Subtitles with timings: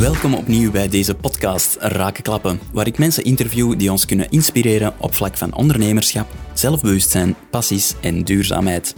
[0.00, 4.94] Welkom opnieuw bij deze podcast Raken Klappen, waar ik mensen interview die ons kunnen inspireren
[4.98, 8.94] op vlak van ondernemerschap, zelfbewustzijn, passies en duurzaamheid.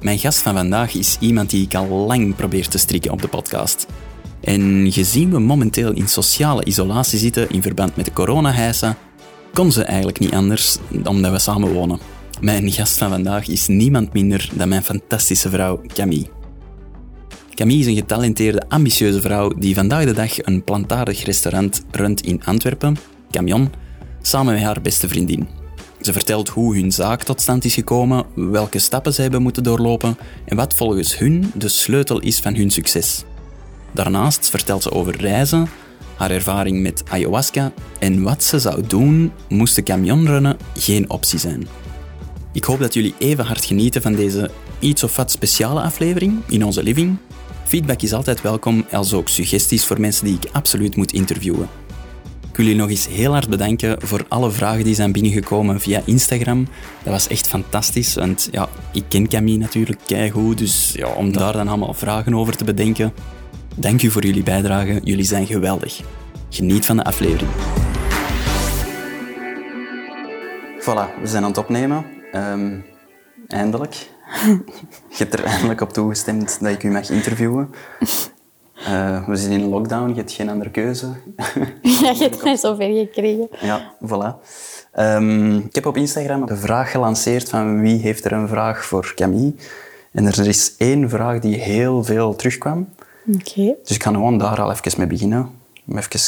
[0.00, 3.28] Mijn gast van vandaag is iemand die ik al lang probeer te strikken op de
[3.28, 3.86] podcast.
[4.40, 8.96] En gezien we momenteel in sociale isolatie zitten in verband met de coronahijsen,
[9.52, 11.98] kon ze eigenlijk niet anders omdat we samen wonen.
[12.40, 16.33] Mijn gast van vandaag is niemand minder dan mijn fantastische vrouw Camille.
[17.54, 22.44] Camille is een getalenteerde, ambitieuze vrouw die vandaag de dag een plantaardig restaurant runt in
[22.44, 22.96] Antwerpen,
[23.30, 23.72] Camion,
[24.22, 25.48] samen met haar beste vriendin.
[26.00, 30.16] Ze vertelt hoe hun zaak tot stand is gekomen, welke stappen ze hebben moeten doorlopen
[30.44, 33.24] en wat volgens hun de sleutel is van hun succes.
[33.92, 35.68] Daarnaast vertelt ze over reizen,
[36.16, 41.66] haar ervaring met ayahuasca en wat ze zou doen moest de camionrennen geen optie zijn.
[42.52, 46.64] Ik hoop dat jullie even hard genieten van deze iets of wat speciale aflevering in
[46.64, 47.16] onze living.
[47.64, 51.68] Feedback is altijd welkom, als ook suggesties voor mensen die ik absoluut moet interviewen.
[52.50, 56.00] Ik wil jullie nog eens heel hard bedanken voor alle vragen die zijn binnengekomen via
[56.04, 56.66] Instagram.
[57.02, 61.52] Dat was echt fantastisch, want ja, ik ken Camille natuurlijk keigoed, dus ja, om daar
[61.52, 63.12] dan allemaal vragen over te bedenken.
[63.76, 66.00] Dank u voor jullie bijdrage, jullie zijn geweldig.
[66.48, 67.50] Geniet van de aflevering.
[70.80, 72.04] Voilà, we zijn aan het opnemen.
[72.32, 72.80] Ehm,
[73.48, 74.12] eindelijk.
[75.08, 77.74] Je hebt er eindelijk op toegestemd dat ik u mag interviewen.
[78.78, 81.06] Uh, we zitten in lockdown, je hebt geen andere keuze.
[81.82, 83.48] ja, je hebt mij zover gekregen.
[83.60, 84.46] Ja, voilà.
[84.98, 89.12] Um, ik heb op Instagram de vraag gelanceerd van wie heeft er een vraag voor
[89.14, 89.54] Camille.
[90.12, 92.88] En er is één vraag die heel veel terugkwam.
[93.26, 93.74] Oké.
[93.82, 95.50] Dus ik ga gewoon daar al even mee beginnen.
[95.86, 96.20] Om even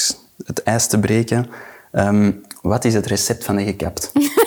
[0.44, 1.46] het ijs te breken.
[1.92, 4.12] Um, wat is het recept van de gekapt?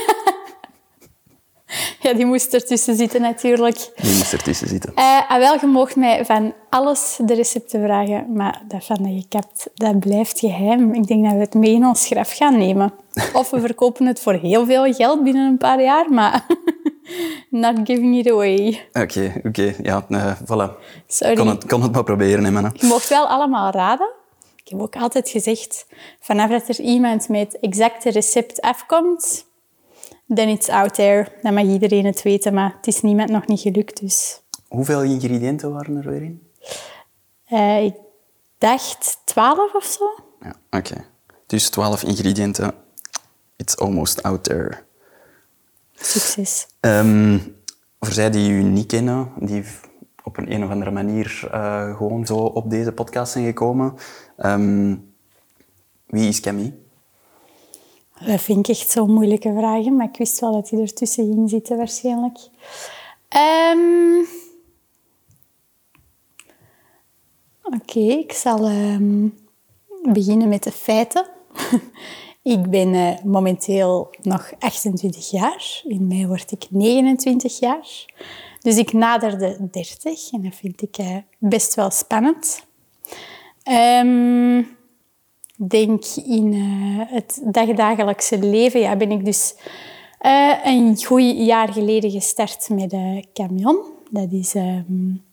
[2.10, 3.92] Ja, die moest ertussen zitten natuurlijk.
[3.96, 4.94] Die moest ertussen zitten.
[4.96, 9.70] Uh, wel, je mocht mij van alles de recepten vragen, maar dat van de gekapt,
[9.74, 10.94] dat blijft geheim.
[10.94, 12.94] Ik denk dat we het mee in ons graf gaan nemen.
[13.34, 16.46] Of we verkopen het voor heel veel geld binnen een paar jaar, maar
[17.50, 18.88] not giving it away.
[18.94, 19.76] Oké, oké.
[19.82, 20.84] Ja, uh, voilà.
[21.08, 21.36] Sorry.
[21.36, 24.10] Kon het, kon het maar proberen, hè, Je mocht wel allemaal raden.
[24.56, 25.86] Ik heb ook altijd gezegd,
[26.20, 29.46] vanaf dat er iemand met het exacte recept afkomt,
[30.34, 31.28] then it's out there.
[31.42, 34.00] Dan mag iedereen het weten, maar het is niemand nog niet gelukt.
[34.00, 34.42] Dus.
[34.68, 36.48] Hoeveel ingrediënten waren er weer in?
[37.52, 37.96] Uh, ik
[38.58, 40.06] dacht twaalf of zo.
[40.42, 41.06] Ja, oké.
[41.46, 42.74] Dus twaalf ingrediënten.
[43.56, 44.78] It's almost out there.
[45.96, 46.68] Succes.
[46.80, 47.56] Um,
[48.00, 49.64] voor zij die u niet kennen, die
[50.24, 53.96] op een, een of andere manier uh, gewoon zo op deze podcast zijn gekomen.
[54.38, 55.14] Um,
[56.06, 56.74] wie is Camille?
[58.26, 61.50] Dat vind ik echt zo'n moeilijke vragen, maar ik wist wel dat hij ertussen ging
[61.50, 62.38] zitten waarschijnlijk.
[63.74, 64.28] Um...
[67.64, 69.38] Oké, ik zal um,
[70.04, 71.26] beginnen met de feiten.
[72.44, 75.82] ik ben uh, momenteel nog 28 jaar.
[75.84, 78.06] In mei word ik 29 jaar.
[78.60, 82.66] Dus ik nader de 30 en dat vind ik uh, best wel spannend.
[84.04, 84.78] Um,
[85.68, 89.56] denk in uh, het dagdagelijkse leven, ja, ben ik dus
[90.22, 93.82] uh, een goed jaar geleden gestart met de camion.
[94.10, 95.24] Dat is um,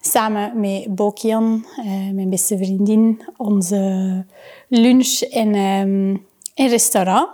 [0.00, 1.66] samen met Bokian,
[2.12, 4.24] mijn beste vriendin, onze
[4.68, 7.28] lunch- en, um, en restaurant.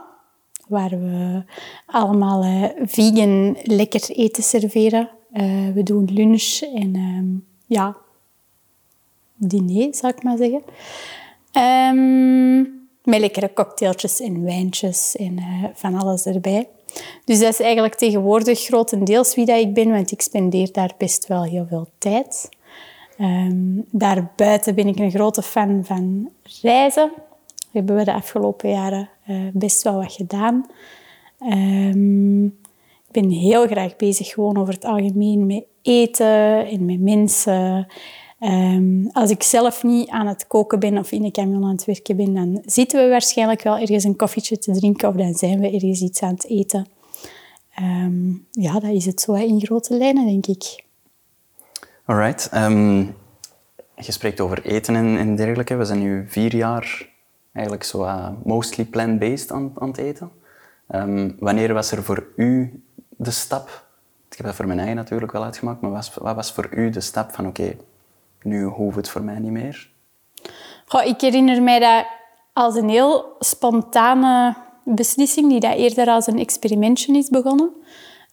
[0.68, 1.42] Waar we
[1.86, 5.10] allemaal vegan lekker eten serveren.
[5.74, 7.96] we doen lunch en um, ja,
[9.36, 10.62] diner, zou ik maar zeggen.
[11.56, 16.68] Um, met lekkere cocktailtjes en wijntjes en uh, van alles erbij.
[17.24, 21.26] Dus dat is eigenlijk tegenwoordig grotendeels wie dat ik ben, want ik spendeer daar best
[21.26, 22.48] wel heel veel tijd.
[23.18, 26.30] Um, daarbuiten ben ik een grote fan van
[26.62, 27.10] reizen.
[27.14, 30.66] Dat hebben we de afgelopen jaren uh, best wel wat gedaan.
[31.40, 32.44] Um,
[33.06, 37.86] ik ben heel graag bezig gewoon over het algemeen met eten en met mensen.
[38.44, 41.84] Um, als ik zelf niet aan het koken ben of in de camion aan het
[41.84, 45.60] werken ben, dan zitten we waarschijnlijk wel ergens een koffietje te drinken of dan zijn
[45.60, 46.86] we ergens iets aan het eten.
[47.80, 50.84] Um, ja, dat is het zo in grote lijnen, denk ik.
[52.04, 52.50] Alright.
[52.54, 53.14] Um,
[53.96, 55.74] je spreekt over eten en, en, dergelijke.
[55.74, 57.08] We zijn nu vier jaar
[57.52, 60.30] eigenlijk zo uh, mostly plant-based aan, aan, het eten.
[61.38, 62.82] wanneer was er voor u
[63.16, 63.86] de stap?
[64.30, 67.00] Ik heb dat voor mijn eigen natuurlijk wel uitgemaakt, maar wat was voor u de
[67.00, 67.76] stap van oké,
[68.44, 69.90] nu hoeft het voor mij niet meer?
[71.04, 72.06] Ik herinner mij dat
[72.52, 77.70] als een heel spontane beslissing, die dat eerder als een experimentje is begonnen.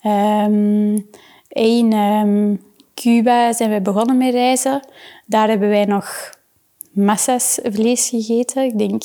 [0.03, 1.09] Um,
[1.47, 2.61] in um,
[2.93, 4.87] Cuba zijn we begonnen met reizen.
[5.25, 6.29] Daar hebben wij nog
[6.91, 8.63] massa's vlees gegeten.
[8.63, 9.03] Ik denk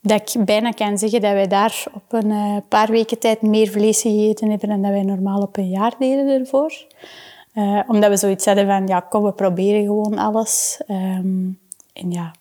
[0.00, 3.68] dat ik bijna kan zeggen dat wij daar op een eh, paar weken tijd meer
[3.68, 6.86] vlees gegeten hebben dan dat wij normaal op een jaar deden ervoor.
[7.54, 10.80] Uh, omdat we zoiets hadden van, ja, kom, we proberen gewoon alles.
[10.88, 11.58] Um,
[11.92, 12.34] en ja,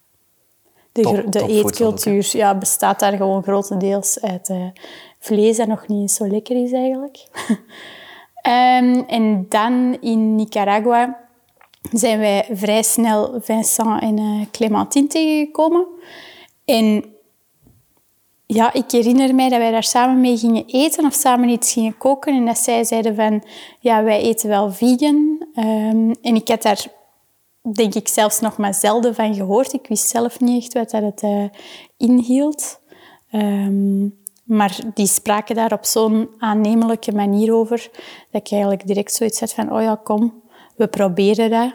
[0.91, 4.65] de, top, de eetcultuur ja, bestaat daar gewoon grotendeels uit uh,
[5.19, 7.27] vlees dat nog niet eens zo lekker is eigenlijk.
[8.47, 11.19] um, en dan in Nicaragua
[11.91, 15.87] zijn wij vrij snel Vincent en uh, Clementine tegengekomen.
[16.65, 17.10] En
[18.53, 21.98] ja, ik herinner mij dat wij daar samen mee gingen eten of samen iets gingen
[21.98, 22.36] koken.
[22.36, 23.44] En dat zij zeiden van,
[23.80, 25.45] ja, wij eten wel vegan.
[25.56, 26.86] Um, en ik had daar,
[27.74, 29.74] denk ik, zelfs nog maar zelden van gehoord.
[29.74, 31.44] Ik wist zelf niet echt wat dat het uh,
[31.98, 32.80] inhield.
[33.31, 37.89] Um, maar die spraken daar op zo'n aannemelijke manier over,
[38.31, 40.42] dat ik eigenlijk direct zoiets had van, oh ja, kom,
[40.75, 41.71] we proberen dat.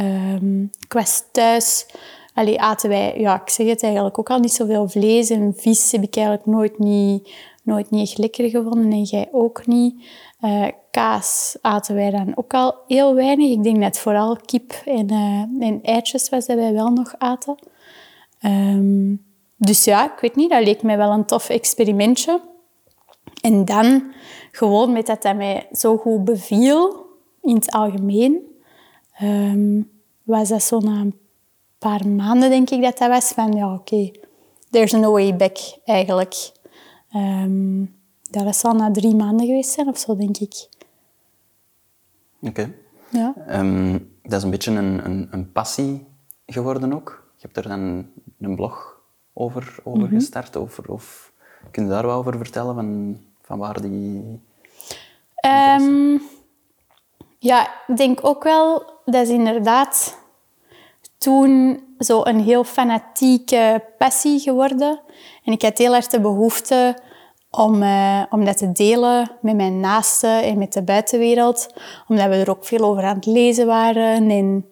[0.00, 1.86] Um, ik was thuis
[2.36, 5.92] Allee, aten wij, ja, ik zeg het eigenlijk ook al niet zoveel vlees en vis
[5.92, 7.30] heb ik eigenlijk nooit niet,
[7.62, 10.04] nooit niet echt lekker gevonden en jij ook niet.
[10.40, 13.50] Uh, kaas aten wij dan ook al heel weinig.
[13.50, 17.56] Ik denk dat vooral kip en, uh, en eitjes was dat wij wel nog aten.
[18.44, 19.24] Um,
[19.56, 22.40] dus ja, ik weet niet, dat leek mij wel een tof experimentje.
[23.40, 24.12] En dan,
[24.50, 27.06] gewoon met dat dat mij zo goed beviel,
[27.42, 28.40] in het algemeen,
[29.22, 29.90] um,
[30.22, 31.14] was dat zo een
[31.78, 34.20] paar maanden, denk ik dat dat was, van ja, oké, okay,
[34.70, 36.52] there's no way back eigenlijk.
[37.14, 37.94] Um,
[38.30, 40.68] dat is al na drie maanden geweest zijn of zo, denk ik.
[42.40, 42.74] Oké.
[43.10, 43.34] Ja.
[43.48, 46.06] Um, dat is een beetje een, een, een, passie
[46.46, 47.30] geworden ook.
[47.36, 49.00] Je hebt er dan een blog
[49.32, 50.18] over, over mm -hmm.
[50.18, 50.56] gestart.
[50.56, 51.32] Over, of
[51.70, 52.74] kun je daar wat over vertellen?
[52.74, 54.40] Van, van waar die...
[55.80, 56.22] Um,
[57.38, 58.94] ja, ik denk ook wel...
[59.04, 60.18] Dat is inderdaad
[61.18, 65.00] toen zo een heel fanatieke passie geworden.
[65.44, 66.96] En ik had heel erg de behoefte
[67.50, 71.66] om, uh, om dat te delen met mijn naasten en met de buitenwereld.
[72.08, 74.30] Omdat we er ook veel over aan het lezen waren.
[74.30, 74.66] En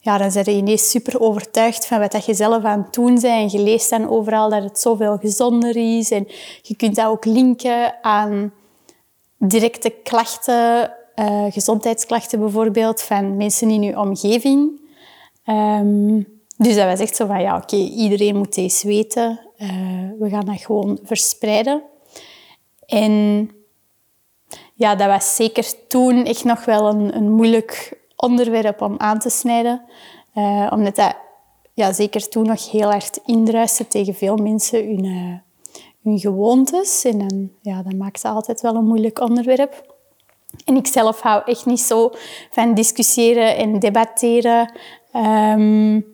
[0.00, 3.24] ja, dan ben je ineens super overtuigd van wat je zelf aan het doen bent.
[3.24, 6.10] En je leest dan overal dat het zoveel gezonder is.
[6.10, 6.28] En
[6.62, 8.52] je kunt dat ook linken aan
[9.38, 14.85] directe klachten, uh, gezondheidsklachten bijvoorbeeld, van mensen in je omgeving.
[15.46, 19.40] Um, dus dat was echt zo van, ja, oké, iedereen moet deze weten.
[19.58, 19.68] Uh,
[20.18, 21.82] we gaan dat gewoon verspreiden.
[22.86, 23.50] En
[24.74, 29.30] ja, dat was zeker toen echt nog wel een, een moeilijk onderwerp om aan te
[29.30, 29.82] snijden.
[30.34, 31.16] Uh, omdat dat
[31.74, 35.34] ja, zeker toen nog heel erg indruiste tegen veel mensen hun, uh,
[36.02, 37.04] hun gewoontes.
[37.04, 39.94] En ja, dat maakt het altijd wel een moeilijk onderwerp.
[40.64, 42.10] En ik zelf hou echt niet zo
[42.50, 44.72] van discussiëren en debatteren.
[45.16, 46.04] Um,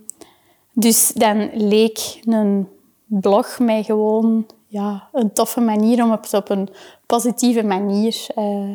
[0.73, 2.69] dus dan leek een
[3.07, 6.69] blog mij gewoon ja, een toffe manier om het op een
[7.07, 8.71] positieve manier uh,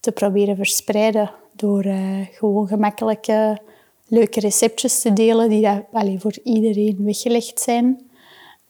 [0.00, 1.30] te proberen verspreiden.
[1.52, 3.58] Door uh, gewoon gemakkelijke,
[4.06, 8.00] leuke receptjes te delen die dat, allez, voor iedereen weggelegd zijn.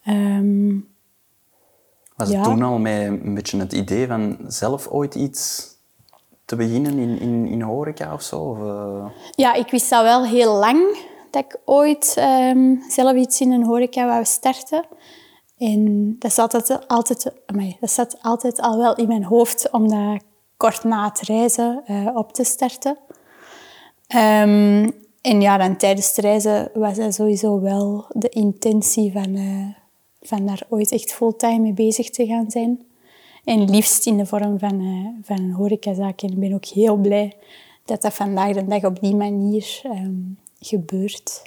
[0.09, 0.89] Um,
[2.17, 5.75] Was het toen al met een beetje het idee van zelf ooit iets
[6.47, 8.57] te beginnen in, in, in horeca of zo?
[8.57, 9.07] Uh...
[9.35, 10.97] Ja, ik wist dat wel heel lang
[11.31, 14.85] dat ik ooit um, zelf iets in een horeca wou starten.
[15.59, 20.23] En dat zat, altijd, amai, dat zat altijd al wel in mijn hoofd om dat
[20.57, 22.99] kort na het reizen uh, op te starten.
[24.15, 29.67] Um, en ja, dan tijdens het reizen was dat sowieso wel de intentie van, uh,
[30.21, 32.87] van daar ooit echt fulltime mee bezig te gaan zijn.
[33.47, 36.23] En liefst in de vorm van, uh, van een horecazaak.
[36.23, 37.37] En ik ben ook heel blij
[37.85, 41.43] dat dat vandaag de dag op die manier um, gebeurt.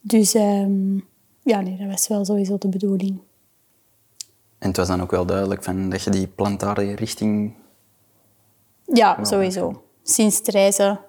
[0.00, 1.06] Dus um,
[1.42, 3.18] ja, nee, dat was wel sowieso de bedoeling.
[4.58, 7.54] En het was dan ook wel duidelijk van dat je die plantaardige richting...
[8.84, 9.82] Ja, sowieso.
[10.02, 11.00] Sinds het reizen...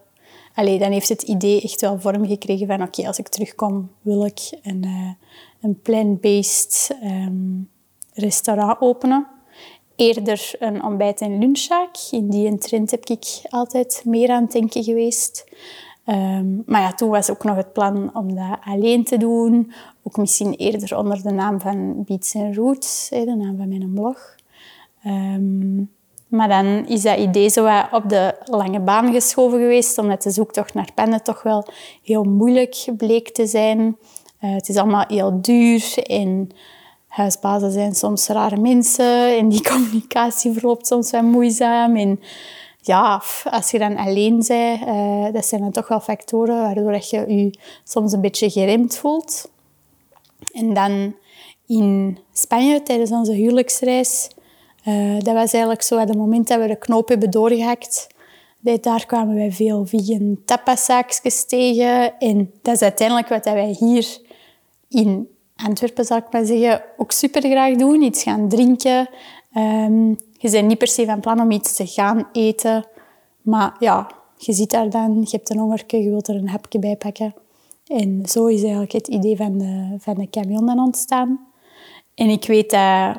[0.54, 2.82] Allee, dan heeft het idee echt wel vorm gekregen van...
[2.82, 5.12] Oké, als ik terugkom, wil ik een, uh,
[5.62, 7.70] een plant-based um,
[8.14, 9.28] restaurant openen.
[10.00, 11.98] Eerder een ontbijt- en lunchzaak.
[12.12, 15.46] In die trend heb ik altijd meer aan het denken geweest.
[16.06, 19.72] Um, maar ja, toen was ook nog het plan om dat alleen te doen.
[20.04, 24.36] Ook misschien eerder onder de naam van Beats Roots, de naam van mijn blog.
[25.06, 25.92] Um,
[26.28, 30.74] maar dan is dat idee zo op de lange baan geschoven geweest, omdat de zoektocht
[30.74, 31.66] naar pennen toch wel
[32.04, 33.80] heel moeilijk bleek te zijn.
[33.80, 36.50] Uh, het is allemaal heel duur en
[37.10, 41.96] huisbazen zijn soms rare mensen en die communicatie verloopt soms wel moeizaam.
[41.96, 42.20] En
[42.82, 47.36] ja, als je dan alleen bent, uh, dat zijn dan toch wel factoren waardoor je
[47.36, 49.50] je soms een beetje geremd voelt.
[50.54, 51.16] En dan
[51.68, 54.30] in Spanje tijdens onze huwelijksreis,
[54.88, 58.08] uh, dat was eigenlijk zo het moment dat we de knoop hebben doorgehakt.
[58.82, 62.20] Daar kwamen wij veel vegan tapaszaakjes tegen.
[62.20, 64.18] En dat is uiteindelijk wat wij hier
[64.90, 65.28] in
[65.66, 68.02] Antwerpen, zal ik maar zeggen, ook super graag doen.
[68.02, 69.10] Iets gaan drinken.
[69.58, 72.86] Um, je bent niet per se van plan om iets te gaan eten.
[73.42, 76.80] Maar ja, je zit daar dan, je hebt een hongerke, je wilt er een hapje
[76.80, 77.34] bij pakken.
[77.88, 81.48] En zo is eigenlijk het idee van de, van de camion dan ontstaan.
[82.16, 83.18] En ik weet dat...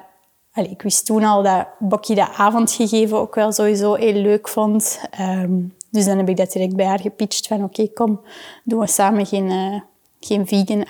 [0.55, 5.01] Ik wist toen al dat Bokkie dat avondgegeven ook wel sowieso heel leuk vond.
[5.21, 8.21] Um, dus dan heb ik dat direct bij haar gepitcht van oké, kom,
[8.65, 9.81] doen we samen geen, uh,
[10.21, 10.85] geen vegan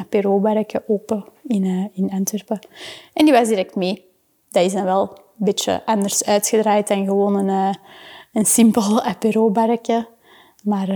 [0.87, 2.59] open in, uh, in Antwerpen.
[3.13, 4.05] En die was direct mee.
[4.51, 7.75] Dat is dan wel een beetje anders uitgedraaid dan gewoon een, uh,
[8.33, 9.53] een simpel apero
[10.65, 10.89] Maar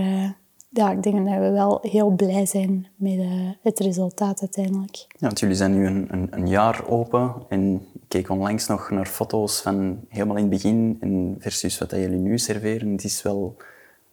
[0.69, 3.19] ja, ik denk dat we wel heel blij zijn met
[3.61, 4.95] het resultaat uiteindelijk.
[4.95, 8.89] Ja, want jullie zijn nu een, een, een, jaar open en ik keek onlangs nog
[8.89, 12.91] naar foto's van helemaal in het begin en versus wat jullie nu serveren.
[12.91, 13.55] Het is wel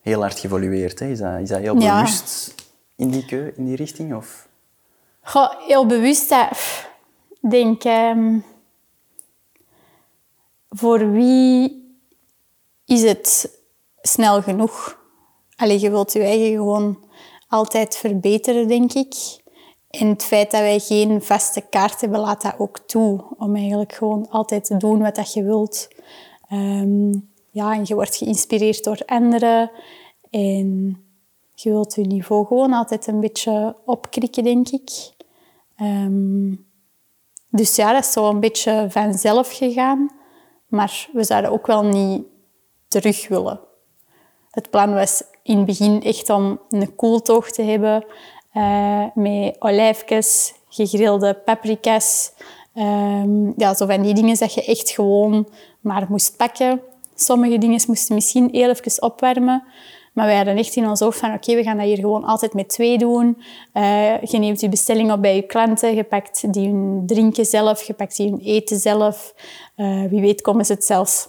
[0.00, 0.98] heel hard geëvolueerd.
[0.98, 1.06] Hè?
[1.06, 2.54] Is, dat, is dat heel bewust
[2.96, 4.14] in, die keu, in die richting?
[4.14, 4.48] Of?
[5.22, 6.30] Goh, heel bewust.
[6.30, 8.44] Ik denk, um,
[10.68, 11.80] voor wie
[12.84, 13.58] is het
[14.00, 15.00] snel genoeg?
[15.56, 17.04] Allee, je wilt je eigen gewoon
[17.48, 19.14] altijd verbeteren, denk ik.
[19.90, 23.24] En het feit dat wij geen vaste kaart hebben, laat dat ook toe.
[23.38, 25.88] Om eigenlijk gewoon altijd te doen wat je wilt.
[26.52, 29.70] Um, ja, en je wordt geïnspireerd door anderen.
[30.30, 30.96] En
[31.62, 34.90] je wilt je niveau gewoon altijd een beetje opkrikken, denk ik.
[35.80, 36.66] Um,
[37.48, 40.10] dus ja, dat is zo een beetje vanzelf gegaan.
[40.66, 42.22] Maar we zouden ook wel niet
[42.88, 43.60] terug willen.
[44.50, 48.04] Het plan was in het begin echt om een koeltoog te hebben
[48.54, 52.32] uh, met olijfjes, gegrilde paprika's.
[52.74, 55.48] Um, ja, zo van die dingen dat je echt gewoon
[55.80, 56.80] maar moest pakken.
[57.14, 59.64] Sommige dingen moesten misschien heel even opwarmen.
[60.12, 62.54] Maar wij hadden echt in ons hoofd van oké, we gaan dat hier gewoon altijd
[62.54, 63.42] met twee doen.
[63.74, 67.82] Uh, je neemt je bestelling op bij je klanten, je pakt die hun drinken zelf,
[67.82, 69.34] je pakt die hun eten zelf.
[69.76, 71.28] Uh, wie weet komen ze het zelfs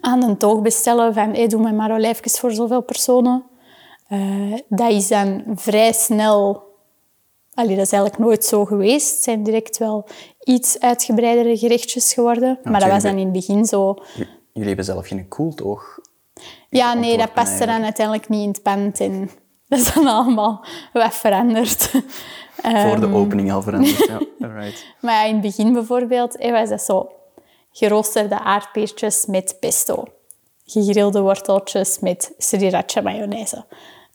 [0.00, 3.44] aan een toog bestellen van hey, doe me maar olijfjes voor zoveel personen.
[4.08, 6.66] Uh, dat is dan vrij snel...
[7.54, 9.14] Allee, dat is eigenlijk nooit zo geweest.
[9.14, 10.06] Het zijn direct wel
[10.44, 12.58] iets uitgebreidere gerechtjes geworden.
[12.62, 13.96] maar dat was dan in het begin zo...
[14.52, 15.98] Jullie hebben zelf geen koeltoog?
[16.68, 18.98] Ja, nee, dat paste dan uiteindelijk niet in het pand.
[19.68, 21.90] Dat is dan allemaal wat veranderd.
[22.62, 24.20] Voor de ehm, opening al veranderd, ja.
[24.46, 24.86] Alright.
[25.00, 27.12] maar ja, in het begin bijvoorbeeld was dat zo
[27.72, 30.04] geroosterde aardbeertjes met pesto.
[30.64, 33.64] Gegrilde worteltjes met sriracha mayonaise.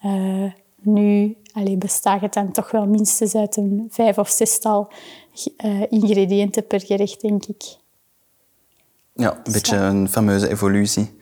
[0.06, 0.52] Uh,
[0.82, 4.92] nu allee, bestaat het dan toch wel minstens uit een vijf of zestal
[5.66, 7.64] uh, ingrediënten per gerecht, denk ik.
[9.14, 11.22] Ja, een beetje een fameuze evolutie.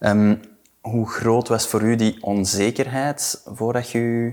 [0.00, 0.40] Um,
[0.80, 4.32] hoe groot was voor u die onzekerheid voordat je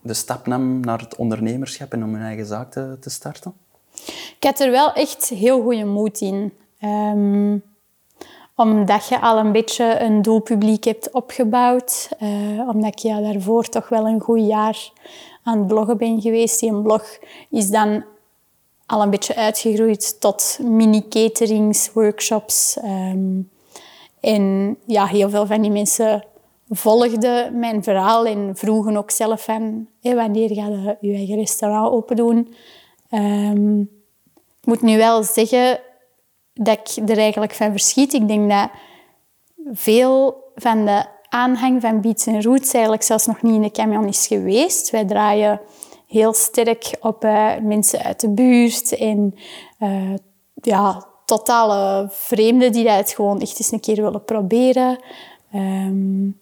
[0.00, 3.54] de stap nam naar het ondernemerschap en om een eigen zaak te, te starten?
[4.38, 6.52] Ik had er wel echt heel goede moed in.
[6.80, 7.62] Um,
[8.56, 12.08] omdat je al een beetje een doelpubliek hebt opgebouwd.
[12.20, 14.92] Uh, omdat ja, daarvoor toch wel een goed jaar
[15.42, 16.60] aan het bloggen ben geweest.
[16.60, 17.18] Die blog
[17.50, 18.04] is dan
[18.86, 22.76] al een beetje uitgegroeid tot mini-caterings, workshops.
[22.84, 23.50] Um,
[24.24, 26.24] en ja, heel veel van die mensen
[26.68, 29.86] volgden mijn verhaal en vroegen ook zelf van...
[30.00, 32.54] Wanneer ga je je eigen restaurant open doen?
[33.10, 33.80] Um,
[34.60, 35.80] ik moet nu wel zeggen
[36.54, 38.12] dat ik er eigenlijk van verschiet.
[38.12, 38.70] Ik denk dat
[39.72, 44.26] veel van de aanhang van Beats Roots eigenlijk zelfs nog niet in de camion is
[44.26, 44.90] geweest.
[44.90, 45.60] Wij draaien
[46.06, 49.34] heel sterk op uh, mensen uit de buurt en
[49.80, 50.14] uh,
[50.54, 54.98] ja, totale vreemden die dat gewoon echt eens een keer willen proberen.
[55.54, 56.40] Um,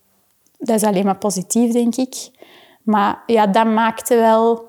[0.58, 2.30] dat is alleen maar positief, denk ik.
[2.82, 4.68] Maar ja, dat maakte wel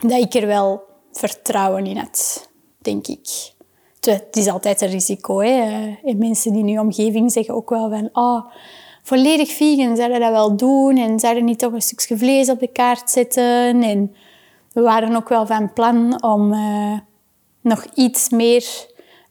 [0.00, 2.48] dat ik er wel vertrouwen in had,
[2.78, 3.54] denk ik
[4.12, 5.40] het is altijd een risico.
[5.40, 5.96] Hè.
[6.04, 8.08] En mensen die in je omgeving zeggen ook wel van...
[8.12, 8.44] Oh,
[9.02, 10.96] volledig vegan, zouden dat wel doen?
[10.96, 13.82] En zouden niet toch een stukje vlees op de kaart zetten?
[13.82, 14.14] En
[14.72, 16.98] we waren ook wel van plan om uh,
[17.60, 18.86] nog iets meer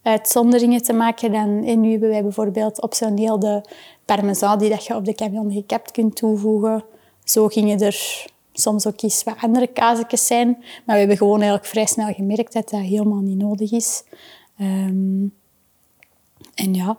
[0.05, 1.63] uitzonderingen te maken dan...
[1.63, 3.61] En nu hebben wij bijvoorbeeld optioneel de
[4.05, 6.83] parmesan die dat je op de camion gekapt kunt toevoegen.
[7.23, 10.47] Zo gingen er soms ook eens wat andere kaasjes zijn.
[10.57, 14.03] Maar we hebben gewoon eigenlijk vrij snel gemerkt dat dat helemaal niet nodig is.
[14.59, 15.33] Um,
[16.55, 16.97] en ja.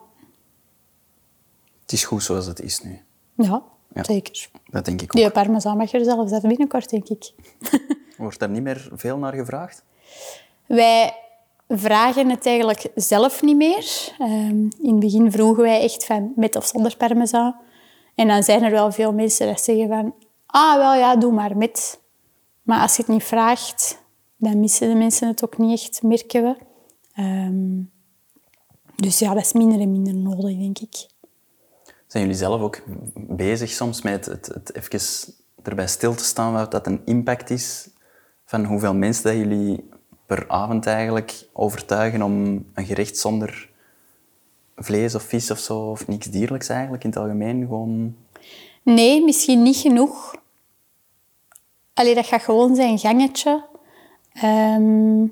[1.82, 3.00] Het is goed zoals het is nu.
[3.36, 3.62] Ja,
[3.94, 4.04] Ja.
[4.04, 4.48] zeker.
[4.70, 5.20] Dat denk ik ook.
[5.20, 7.32] Die parmezaan mag er zelfs uit binnenkort, denk ik.
[8.16, 9.84] Wordt daar niet meer veel naar gevraagd?
[10.66, 11.14] Wij
[11.68, 14.14] vragen het eigenlijk zelf niet meer.
[14.18, 17.56] Ehm, in het begin vroegen wij echt van met of zonder parmezaan.
[18.14, 20.14] En dan zijn er wel veel mensen die zeggen van...
[20.46, 22.00] Ah, wel ja, doe maar met.
[22.62, 24.02] Maar als je het niet vraagt,
[24.36, 26.56] dan missen de mensen het ook niet echt, merken we.
[27.14, 27.82] Ehm,
[28.96, 31.06] dus ja, dat is minder en minder nodig, denk ik.
[32.06, 32.82] Zijn jullie zelf ook
[33.14, 37.90] bezig soms met het, het even erbij stil te staan wat dat een impact is
[38.44, 39.88] van hoeveel mensen dat jullie
[40.26, 43.68] per avond eigenlijk overtuigen om een gerecht zonder
[44.76, 48.16] vlees of vis of zo, of niks dierlijks eigenlijk in het algemeen gewoon...
[48.82, 50.34] Nee, misschien niet genoeg.
[51.94, 53.64] Allee, dat gaat gewoon zijn gangetje.
[54.32, 55.22] Ehm,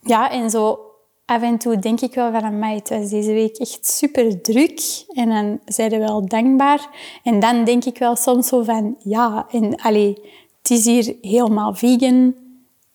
[0.00, 0.78] ja, en zo
[1.24, 5.04] af en toe denk ik wel van, amai, het was deze week echt super druk.
[5.08, 6.88] En dan zijn we wel dankbaar.
[7.22, 10.18] En dan denk ik wel soms zo van, ja, en allee,
[10.58, 12.34] het is hier helemaal vegan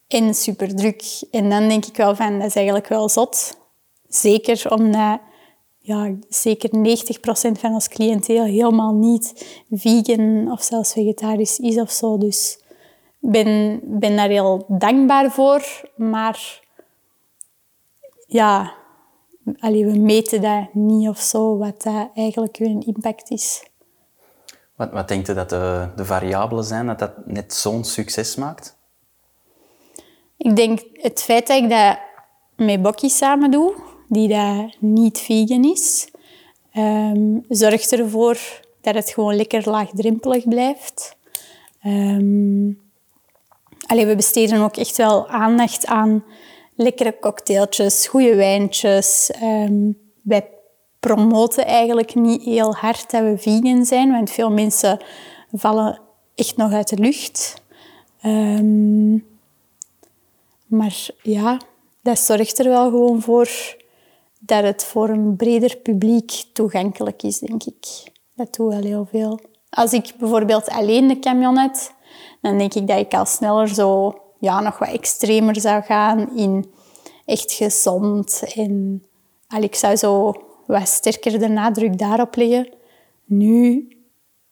[0.10, 1.04] en super druk.
[1.32, 3.58] En dan denk ik wel van, dat is eigenlijk wel zot.
[4.08, 5.20] Zeker omdat
[5.78, 12.18] ja, zeker 90% van ons cliënteel helemaal niet vegan of zelfs vegetarisch is of zo.
[12.18, 12.60] Dus
[13.22, 15.90] ik ben, ben daar heel dankbaar voor.
[15.96, 16.62] Maar
[18.28, 18.74] ja,
[19.60, 23.68] allee, we meten dat niet of zo, wat dat eigenlijk hun impact is.
[24.76, 28.78] Wat, wat denkt u dat de, de variabelen zijn dat dat net zo'n succes maakt?
[30.40, 32.00] Ik denk het feit dat ik dat
[32.56, 33.76] met Bokkie samen doe,
[34.08, 36.12] die dat niet vegan is,
[36.72, 38.38] ehm, zorgt ervoor
[38.82, 41.16] dat het gewoon lekker laagdrempelig blijft.
[41.82, 42.72] Ehm,
[43.88, 46.24] allee, we besteden ook echt wel aandacht aan
[46.76, 49.32] lekkere cocktailtjes, goede wijntjes.
[49.32, 49.92] Ehm,
[50.22, 50.50] wij
[51.00, 55.00] promoten eigenlijk niet heel hard dat we vegan zijn, want veel mensen
[55.54, 56.02] vallen
[56.36, 57.62] echt nog uit de lucht.
[58.22, 59.18] Ehm,
[60.70, 61.58] maar ja,
[62.02, 63.50] dat zorgt er wel gewoon voor
[64.40, 68.12] dat het voor een breder publiek toegankelijk is, denk ik.
[68.36, 69.40] Dat doet wel heel veel.
[69.70, 71.94] Als ik bijvoorbeeld alleen de camion had,
[72.42, 76.72] dan denk ik dat ik al sneller zo ja, nog wat extremer zou gaan in
[77.26, 78.44] echt gezond.
[78.56, 79.04] En
[79.48, 80.34] al, ik zou zo
[80.66, 82.74] wat sterker de nadruk daarop leggen.
[83.26, 83.88] Nu,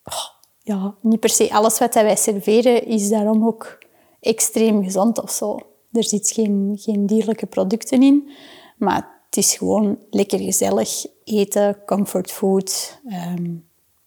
[0.04, 0.26] oh,
[0.63, 3.78] ja, niet per se alles wat wij serveren is daarom ook
[4.20, 5.60] extreem gezond of zo.
[5.98, 8.30] Er zit geen, geen dierlijke producten in,
[8.78, 13.00] maar het is gewoon lekker gezellig eten, comfortfood.
[13.08, 13.56] Ehm,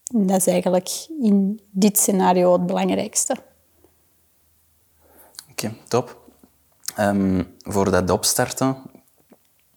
[0.03, 3.35] dat is eigenlijk in dit scenario het belangrijkste.
[5.51, 6.19] Oké, top.
[6.99, 8.77] Um, voor dat opstarten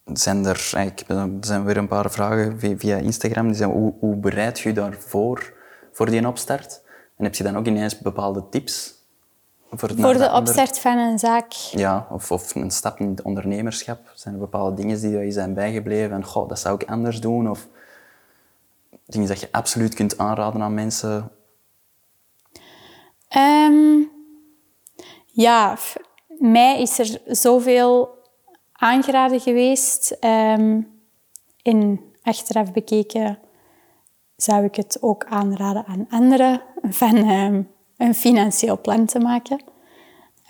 [0.04, 3.46] zijn er, eigenlijk, er zijn weer een paar vragen via Instagram.
[3.46, 5.52] Die zijn, hoe, hoe bereid je daarvoor
[5.92, 6.82] voor die opstart?
[7.16, 8.93] En heb je dan ook ineens bepaalde tips?
[9.76, 11.52] Voor, voor de opstart van een zaak?
[11.52, 14.10] Ja, of, of een stap in het ondernemerschap.
[14.14, 17.50] Zijn er bepaalde dingen die je zijn bijgebleven en goh, dat zou ik anders doen?
[17.50, 17.68] Of
[19.06, 21.30] dingen dat je absoluut kunt aanraden aan mensen?
[23.36, 24.10] Um,
[25.26, 25.76] ja,
[26.38, 28.18] mij is er zoveel
[28.72, 30.16] aangeraden geweest.
[30.20, 30.92] Um,
[31.62, 33.38] en achteraf bekeken
[34.36, 39.60] zou ik het ook aanraden aan anderen van um, een financieel plan te maken.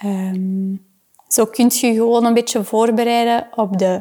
[0.04, 0.87] Um,
[1.28, 4.00] zo kun je gewoon een beetje voorbereiden op de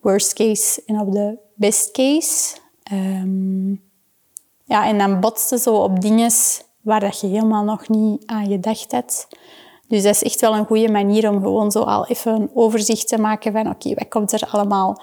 [0.00, 2.56] worst case en op de best case.
[4.64, 6.30] ja, en dan botsen zo op dingen
[6.80, 9.28] waar dat je helemaal nog niet aan gedacht hebt.
[9.88, 13.08] Dus dat is echt wel een goede manier om gewoon zo al even een overzicht
[13.08, 15.02] te maken van oké, wat komt er allemaal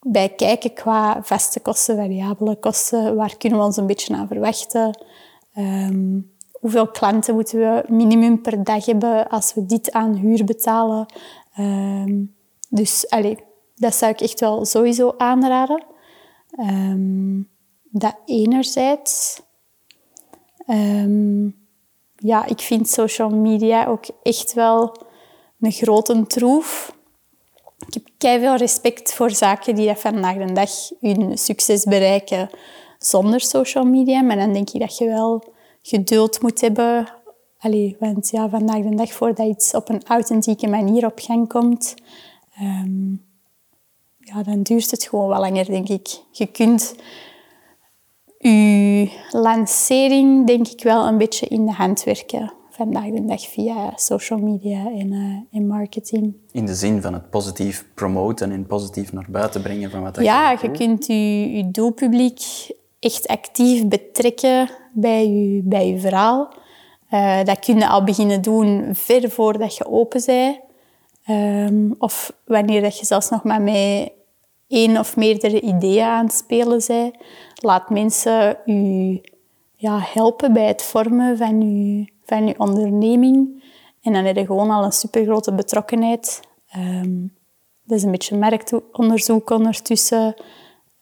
[0.00, 4.98] bij kijken qua vaste kosten, variabele kosten, waar kunnen we ons een beetje aan verwachten,
[5.56, 6.33] um,
[6.64, 11.06] hoeveel klanten moeten we minimum per dag hebben als we dit aan huur betalen.
[11.58, 12.34] Um,
[12.68, 13.38] dus allez,
[13.74, 15.84] dat zou ik echt wel sowieso aanraden.
[16.58, 17.48] Um,
[17.82, 19.42] dat enerzijds.
[20.66, 21.56] Um,
[22.16, 24.96] ja, ik vind social media ook echt wel
[25.60, 26.96] een grote troef.
[27.86, 32.50] Ik heb veel respect voor zaken die dat vandaag de dag hun succes bereiken
[32.98, 34.22] zonder social media.
[34.22, 35.53] Maar dan denk ik dat je wel
[35.86, 37.08] geduld moet hebben.
[37.58, 41.94] Allee, want ja, vandaag de dag voordat iets op een authentieke manier op gang komt,
[42.60, 43.24] um,
[44.18, 46.08] ja, dan duurt het gewoon wel langer, denk ik.
[46.30, 46.94] Je kunt
[48.38, 53.92] je lancering, denk ik, wel een beetje in de hand werken vandaag de dag via
[53.96, 56.34] social media en, uh, en marketing.
[56.52, 60.24] In de zin van het positief promoten en positief naar buiten brengen van wat dat
[60.24, 62.40] Ja, je, je kunt je, je doelpubliek
[63.04, 66.52] echt actief betrekken bij je, bij verhaal.
[67.10, 70.60] Uh, dat kun je al beginnen doen ver voordat je open bent.
[71.28, 74.12] Um, of wanneer dat je zelfs nog maar met
[74.68, 77.16] één of meerdere ideeën aan het spelen bent.
[77.54, 79.20] Laat mensen je
[79.76, 83.64] ja, helpen bij het vormen van je, van onderneming.
[84.02, 86.40] En dan heb je gewoon al een supergrote betrokkenheid.
[86.76, 87.32] Um,
[87.84, 90.34] dat is een beetje marktonderzoek ondertussen.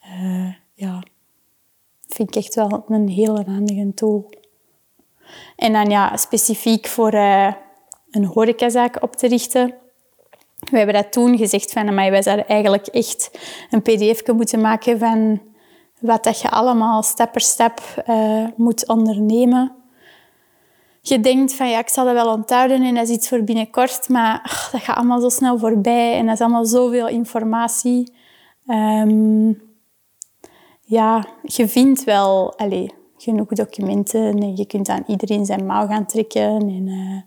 [0.05, 1.03] Uh, ja,
[2.13, 4.29] vind ik echt wel een hele handige tool.
[5.55, 7.53] En dan ja, specifiek voor uh,
[8.11, 9.73] een horecazaak op te richten.
[10.69, 13.31] We hebben dat toen gezegd van, maar wij zouden eigenlijk echt
[13.69, 15.41] een pdf moeten maken van
[15.99, 19.75] wat dat je allemaal stap per stap uh, moet ondernemen.
[21.01, 24.09] Je denkt van, ja, ik zal dat wel onthouden en dat is iets voor binnenkort,
[24.09, 28.13] maar ach, dat gaat allemaal zo snel voorbij en dat is allemaal zoveel informatie.
[28.67, 29.61] Um,
[30.85, 36.05] ja, je vindt wel allez, genoeg documenten en je kunt aan iedereen zijn mouw gaan
[36.05, 37.21] trekken en uh,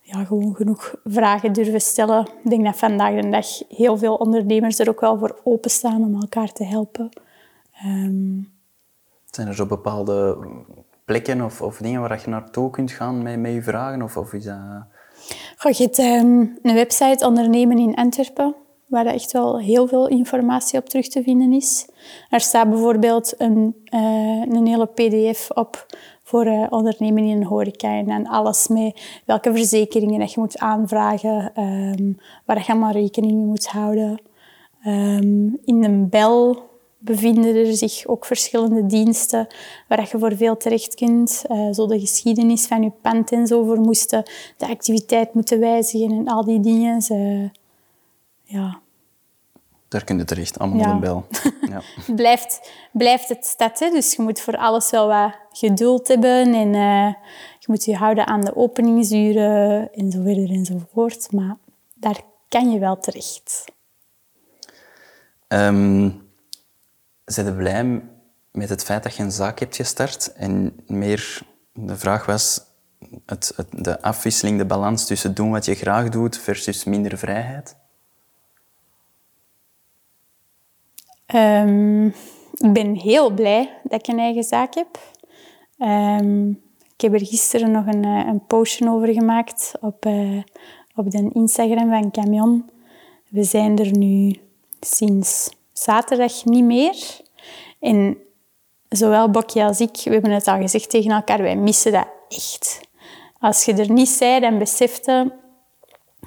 [0.00, 2.26] ja, gewoon genoeg vragen durven stellen.
[2.44, 6.20] Ik denk dat vandaag de dag heel veel ondernemers er ook wel voor openstaan om
[6.20, 7.08] elkaar te helpen.
[7.86, 8.52] Um,
[9.30, 10.38] Zijn er zo bepaalde
[11.04, 14.02] plekken of, of dingen waar je naartoe kunt gaan met, met je vragen?
[14.02, 14.56] Of, of is dat...
[15.56, 18.54] Goh, je hebt um, een website Ondernemen in Antwerpen
[18.86, 21.88] waar echt wel heel veel informatie op terug te vinden is.
[22.30, 25.86] Er staat bijvoorbeeld een, uh, een hele pdf op
[26.22, 28.94] voor uh, ondernemen in een horeca en alles mee
[29.24, 34.20] welke verzekeringen dat je moet aanvragen, um, waar je allemaal rekening mee moet houden.
[34.86, 36.62] Um, in een bel
[36.98, 39.46] bevinden er zich ook verschillende diensten
[39.88, 41.44] waar je voor veel terecht kunt.
[41.50, 44.22] Uh, zo de geschiedenis van je pand en zo voor moesten,
[44.56, 47.02] de activiteit moeten wijzigen en al die dingen.
[48.44, 48.80] Ja.
[49.88, 50.90] Daar kun je terecht, allemaal ja.
[50.90, 51.26] een bel.
[51.68, 51.82] Ja.
[52.14, 53.90] blijft, blijft het stad, hè?
[53.90, 57.14] dus je moet voor alles wel wat geduld hebben en uh,
[57.58, 61.32] je moet je houden aan de openingsuren en zo verder enzovoort.
[61.32, 61.56] Maar
[61.94, 63.64] daar kan je wel terecht.
[65.48, 66.28] Um,
[67.24, 68.02] zijn je blij
[68.50, 70.32] met het feit dat je een zaak hebt gestart?
[70.32, 72.60] En meer, de vraag was
[73.26, 77.76] het, het, de afwisseling, de balans tussen doen wat je graag doet versus minder vrijheid?
[81.34, 82.06] Um,
[82.56, 84.98] ik ben heel blij dat ik een eigen zaak heb.
[85.78, 86.62] Um,
[86.96, 90.42] ik heb er gisteren nog een, eh, een postje over gemaakt op, uh,
[90.94, 92.70] op de Instagram van Camion.
[93.28, 94.36] We zijn er nu
[94.80, 96.96] sinds zaterdag niet meer.
[97.80, 98.18] En
[98.88, 102.80] zowel Bokje als ik, we hebben het al gezegd tegen elkaar, wij missen dat echt.
[103.38, 105.32] Als je er niet zei, dan besefte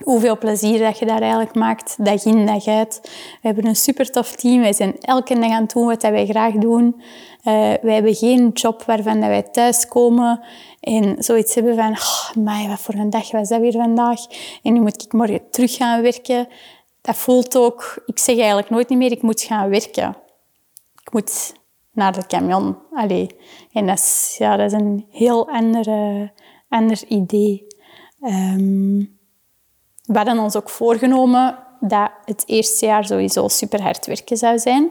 [0.03, 2.99] hoeveel plezier dat je daar eigenlijk maakt, dag in, dag uit.
[3.03, 4.61] We hebben een super tof team.
[4.61, 6.95] Wij zijn elke dag aan het doen wat wij graag doen.
[6.97, 7.03] Uh,
[7.81, 10.43] wij hebben geen job waarvan dat wij thuiskomen
[10.79, 11.91] en zoiets hebben van,
[12.45, 14.19] oh, wat voor een dag was dat weer vandaag?
[14.63, 16.47] En nu moet ik morgen terug gaan werken
[17.07, 18.03] dat voelt ook...
[18.05, 20.17] Ik zeg eigenlijk nooit meer, ik moet gaan werken.
[21.01, 21.53] Ik moet
[21.91, 22.77] naar de camion.
[22.93, 23.29] Allee.
[23.71, 25.87] En dat is, ja, dat is een heel ander,
[26.69, 27.67] ander idee.
[28.21, 29.16] Um,
[30.07, 34.89] we hadden ons ook voorgenomen dat het eerste jaar sowieso super hard werken zou zijn.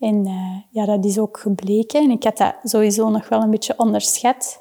[0.00, 2.02] En uh, ja, dat is ook gebleken.
[2.02, 4.58] En ik had dat sowieso nog wel een beetje onderschat.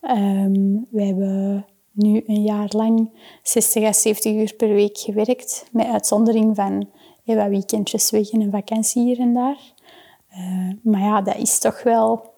[0.00, 3.10] Um, we hebben nu een jaar lang
[3.42, 6.88] 60 à 70 uur per week gewerkt, met uitzondering van
[7.24, 9.58] hey, wat weekendjes weg en een vakantie hier en daar.
[10.30, 12.34] Uh, maar ja, dat is toch wel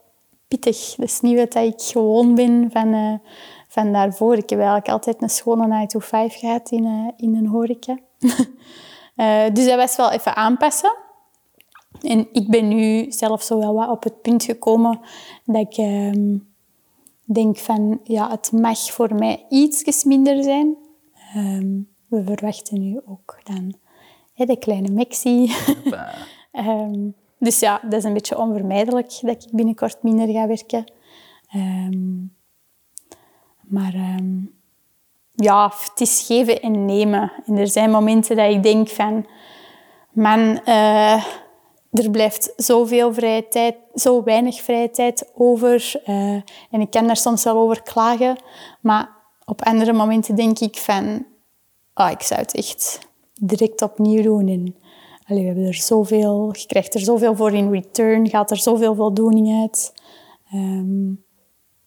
[0.48, 0.94] pittig.
[0.94, 3.20] Dat is niet wat ik gewoon ben van,
[3.68, 4.36] van daarvoor.
[4.36, 7.98] Ik heb eigenlijk altijd een schone 9 to 5 gehad in, uh, in een horeca.
[9.54, 10.96] dus dat was wel even aanpassen.
[12.00, 15.00] En ik ben nu zelf zo wel wat op het punt gekomen
[15.44, 16.36] dat ik ehm,
[17.24, 20.76] denk van, ja, het mag voor mij iets minder zijn.
[21.36, 23.74] Um, we verwachten nu ook dan
[24.34, 25.52] hè, de kleine Mexi.
[26.52, 30.92] um, dus ja, dat is een beetje onvermijdelijk dat ik binnenkort minder ga werken.
[31.54, 32.36] Um,
[33.68, 34.20] maar
[35.34, 37.32] ja, het is geven en nemen.
[37.46, 39.26] En er zijn momenten dat ik denk van...
[40.12, 41.24] Man, uh,
[41.90, 46.02] er blijft zoveel vrije tijd, zo weinig vrije tijd over.
[46.06, 46.34] Uh,
[46.70, 48.36] en ik kan daar soms wel over klagen.
[48.80, 51.26] Maar op andere momenten denk ik van...
[51.94, 52.98] Oh, ik zou het echt
[53.40, 54.48] direct opnieuw doen.
[54.48, 54.76] En,
[55.26, 56.54] allee, we hebben er zoveel...
[56.58, 58.28] Je krijgt er zoveel voor in return.
[58.28, 59.94] Gaat er zoveel voldoening uit.
[60.54, 61.24] Um,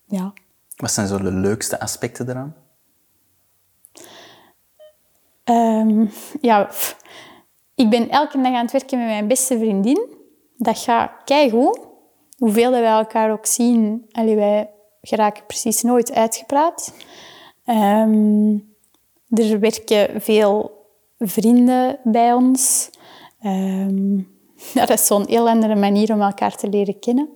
[0.08, 0.34] ja,
[0.82, 2.56] Wat zijn zo de leukste aspecten eraan?
[5.44, 6.06] Ehm,
[6.42, 6.70] ja,
[7.76, 10.08] ik ben elke dag aan het werken met mijn beste vriendin.
[10.58, 11.80] Dat gaat keigoed.
[12.38, 14.70] Hoeveel dat wij elkaar ook zien, allee, wij
[15.02, 16.94] geraken precies nooit uitgepraat.
[17.66, 18.76] Um,
[19.30, 20.86] er werken veel
[21.20, 22.90] vrienden bij ons.
[23.46, 24.28] Um,
[24.74, 27.30] dat is zo'n heel andere manier om elkaar te leren kennen.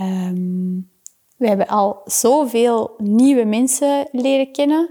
[0.00, 0.90] Um,
[1.44, 4.90] we hebben al zoveel nieuwe mensen leren kennen.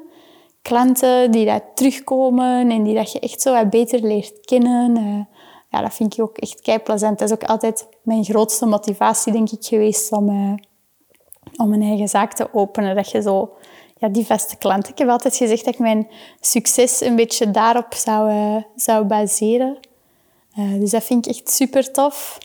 [0.61, 4.97] Klanten die daar terugkomen en die dat je echt zo wat beter leert kennen.
[4.97, 5.25] Uh,
[5.69, 7.19] ja, dat vind ik ook echt kei plezant.
[7.19, 10.53] Dat is ook altijd mijn grootste motivatie, denk ik, geweest om, uh,
[11.57, 12.95] om een eigen zaak te openen.
[12.95, 13.53] Dat je zo,
[13.97, 14.91] ja, die vaste klanten.
[14.91, 16.07] Ik heb altijd gezegd dat ik mijn
[16.39, 19.77] succes een beetje daarop zou, uh, zou baseren.
[20.55, 22.37] Dus dat vind ik echt super tof.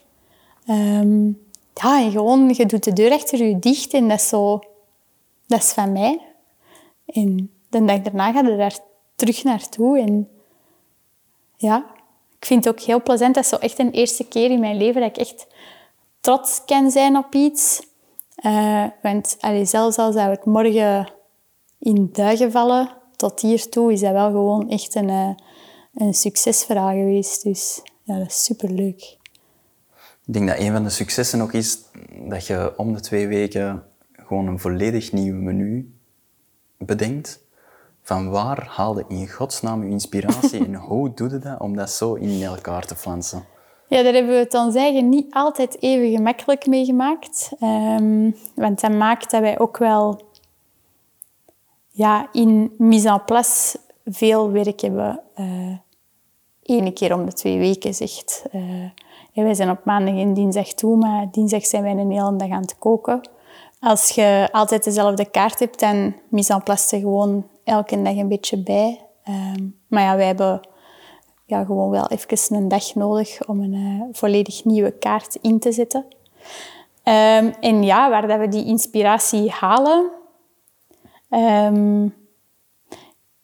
[0.69, 1.47] Um,
[1.83, 4.59] ja, en gewoon, je doet de deur achter je dicht en dat is zo...
[5.47, 6.21] Dat is van mij.
[7.07, 8.79] En de dag daarna ga je daar
[9.15, 9.99] terug naartoe.
[9.99, 10.29] En
[11.57, 11.87] ja,
[12.39, 13.35] ik vind het ook heel plezant.
[13.35, 15.47] Dat is zo echt een eerste keer in mijn leven dat ik echt
[16.21, 17.87] trots kan zijn op iets.
[18.45, 21.13] Uh, want allee, zelfs al zou het morgen
[21.79, 25.31] in duigen vallen, tot hiertoe is dat wel gewoon echt een, uh,
[25.95, 27.43] een succesverhaal geweest.
[27.43, 29.17] Dus ja, dat is superleuk.
[30.29, 31.79] Ik denk dat een van de successen ook is
[32.29, 35.95] dat je om de twee weken gewoon een volledig nieuw menu
[36.79, 37.41] bedenkt.
[38.03, 42.15] Van waar haalde in godsnaam je inspiratie en hoe doe je dat om dat zo
[42.15, 43.45] in elkaar te flansen?
[43.87, 47.51] Ja, daar hebben we het dan zeggen niet altijd even gemakkelijk mee gemaakt.
[47.61, 50.21] Um, want dat maakt dat wij ook wel
[51.89, 55.21] ja, in mise en place veel werk hebben.
[55.37, 55.77] Uh,
[56.63, 58.45] ene keer om de twee weken, zegt.
[58.53, 58.91] Uh,
[59.45, 62.61] wij zijn op maandag en dinsdag toe, maar dinsdag zijn wij een hele dag aan
[62.61, 63.29] het koken.
[63.81, 68.63] Als je altijd dezelfde kaart hebt, dan mise en place gewoon elke dag een beetje
[68.63, 69.01] bij.
[69.29, 70.61] Um, maar ja, wij hebben
[71.47, 75.73] ja, gewoon wel even een dag nodig om een uh, volledig nieuwe kaart in te
[75.73, 76.05] zetten.
[77.05, 80.11] Um, en ja, waar dat we die inspiratie halen...
[81.31, 82.15] Um,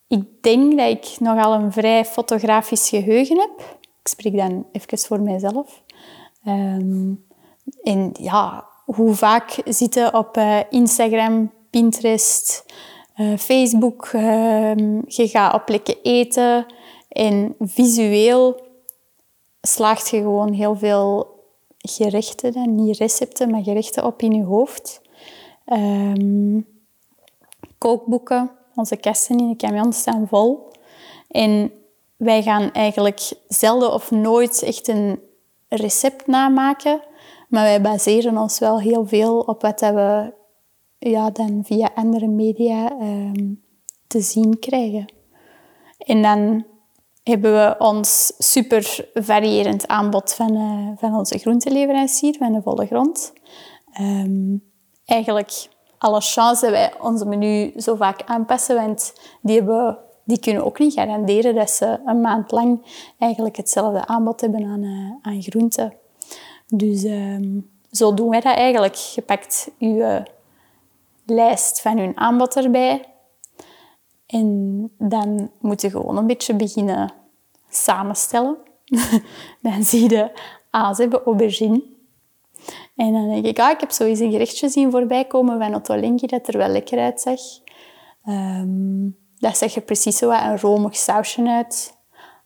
[0.06, 3.76] ik denk dat ik nogal een vrij fotografisch geheugen heb.
[4.00, 5.82] Ik spreek dan even voor mijzelf.
[6.46, 7.24] Um,
[7.82, 12.64] en ja, hoe vaak zitten op uh, Instagram, Pinterest,
[13.16, 14.76] uh, Facebook, uh,
[15.06, 16.66] je gaat op plekken eten
[17.08, 18.62] en visueel
[19.60, 21.32] slaagt je gewoon heel veel
[21.78, 25.00] gerechten, niet recepten, maar gerechten op in je hoofd.
[25.66, 26.66] Um,
[27.78, 30.72] kookboeken, onze kasten in de camion staan vol.
[31.28, 31.72] En
[32.16, 35.20] wij gaan eigenlijk zelden of nooit echt een
[35.76, 37.00] recept namaken.
[37.48, 40.32] Maar wij baseren ons wel heel veel op wat we
[40.98, 43.62] ja, dan via andere media um,
[44.06, 45.12] te zien krijgen.
[45.98, 46.64] En dan
[47.22, 53.32] hebben we ons super variërend aanbod van, uh, van onze groenteleverancier, van de Volle Grond.
[54.00, 54.62] Um,
[55.04, 60.78] eigenlijk alle chance wij onze menu zo vaak aanpassen, want die, hebben, die kunnen ook
[60.78, 62.86] niet garanderen dat ze een maand lang
[63.18, 65.92] eigenlijk hetzelfde aanbod hebben aan, uh, aan groenten.
[66.66, 68.94] Dus um, zo doen wij dat eigenlijk.
[68.94, 70.22] Je pakt je
[71.26, 73.04] lijst van hun aanbod erbij
[74.26, 77.12] en dan moet je gewoon een beetje beginnen
[77.68, 78.56] samenstellen.
[79.62, 80.30] dan zie je,
[80.70, 81.82] ah, ze hebben aubergine.
[82.96, 86.26] En dan denk ik, ah, ik heb sowieso een gerechtje zien voorbij komen van Ottolenghi
[86.26, 87.40] dat er wel lekker uitzag.
[88.26, 91.96] Um, dat zag er precies zo een romig sausje uit.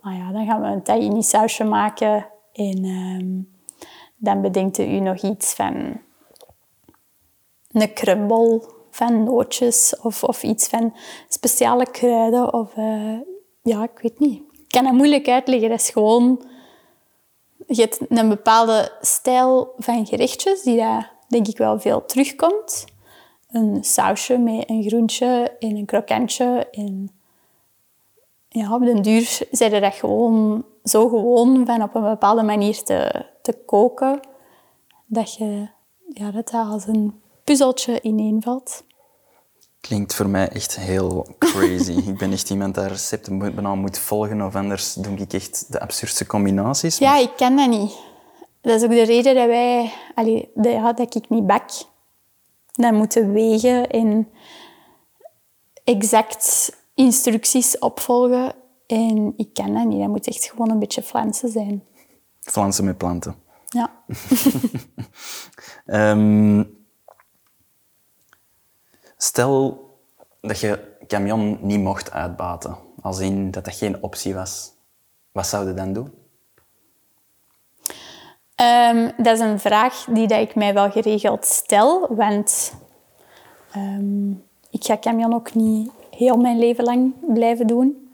[0.01, 2.27] Ah ja, dan gaan we een tahini sausje maken.
[2.53, 3.49] En um,
[4.17, 6.01] dan bedenkt u nog iets van
[7.73, 10.95] een crumble van nootjes of, of iets van
[11.29, 12.53] speciale kruiden.
[12.53, 13.19] Of, uh,
[13.63, 14.43] ja, ik weet niet.
[14.53, 15.69] Ik kan dat moeilijk uitleggen.
[15.69, 16.43] Dat is gewoon
[17.67, 22.85] je hebt een bepaalde stijl van gerechtjes die daar denk ik wel veel terugkomt.
[23.49, 26.69] Een sausje met een groentje en een krokantje.
[26.71, 27.11] En
[28.49, 33.27] ja, op den duur zijn dat gewoon zo gewoon van op een bepaalde manier te,
[33.43, 34.21] te koken,
[35.07, 35.69] dat je
[36.09, 38.85] ja, dat als een puzzeltje ineenvalt.
[39.81, 41.93] Klinkt voor mij echt heel crazy.
[42.11, 45.81] ik ben echt iemand dat recepten bijna moet volgen, of anders doe ik echt de
[45.81, 46.99] absurdste combinaties.
[46.99, 47.97] Ja, ik ken dat niet.
[48.61, 49.93] Dat is ook de reden dat wij...
[50.15, 51.71] Allee, ja, dat ik niet bak.
[52.79, 54.29] Dan moeten wegen en
[55.85, 58.53] exact instructies opvolgen.
[58.87, 59.99] En ik ken dat niet.
[59.99, 61.85] Dat moet echt gewoon een beetje flansen zijn.
[62.41, 63.35] Flansen met planten.
[63.64, 64.05] Ja.
[65.87, 66.77] um,
[69.17, 69.87] Stel
[70.41, 74.73] dat je camion niet mocht uitbaten, als in dat dat geen optie was.
[75.33, 76.12] Wat zou je dan doen?
[78.59, 82.75] Ehm, dat is een vraag die dat ik mij wel geregeld stel, want
[83.73, 84.31] ehm,
[84.71, 88.12] ik ga camion ook niet heel mijn leven lang blijven doen.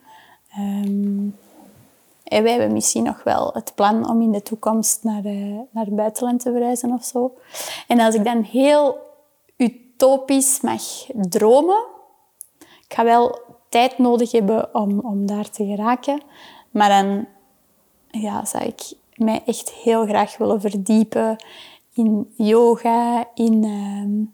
[0.51, 1.29] Ehm,
[2.25, 5.85] en wij hebben misschien nog wel het plan om in de toekomst naar, uh, naar
[5.85, 7.35] het buitenland te verhuizen of zo.
[7.87, 8.99] En als ik dan heel
[9.57, 10.83] utopisch mag
[11.29, 11.85] dromen,
[12.59, 16.23] ik ga wel tijd nodig hebben om, om daar te geraken.
[16.71, 17.27] Maar dan
[18.11, 21.37] ja, zou ik mij echt heel graag willen verdiepen
[21.93, 24.25] in yoga, in ehm,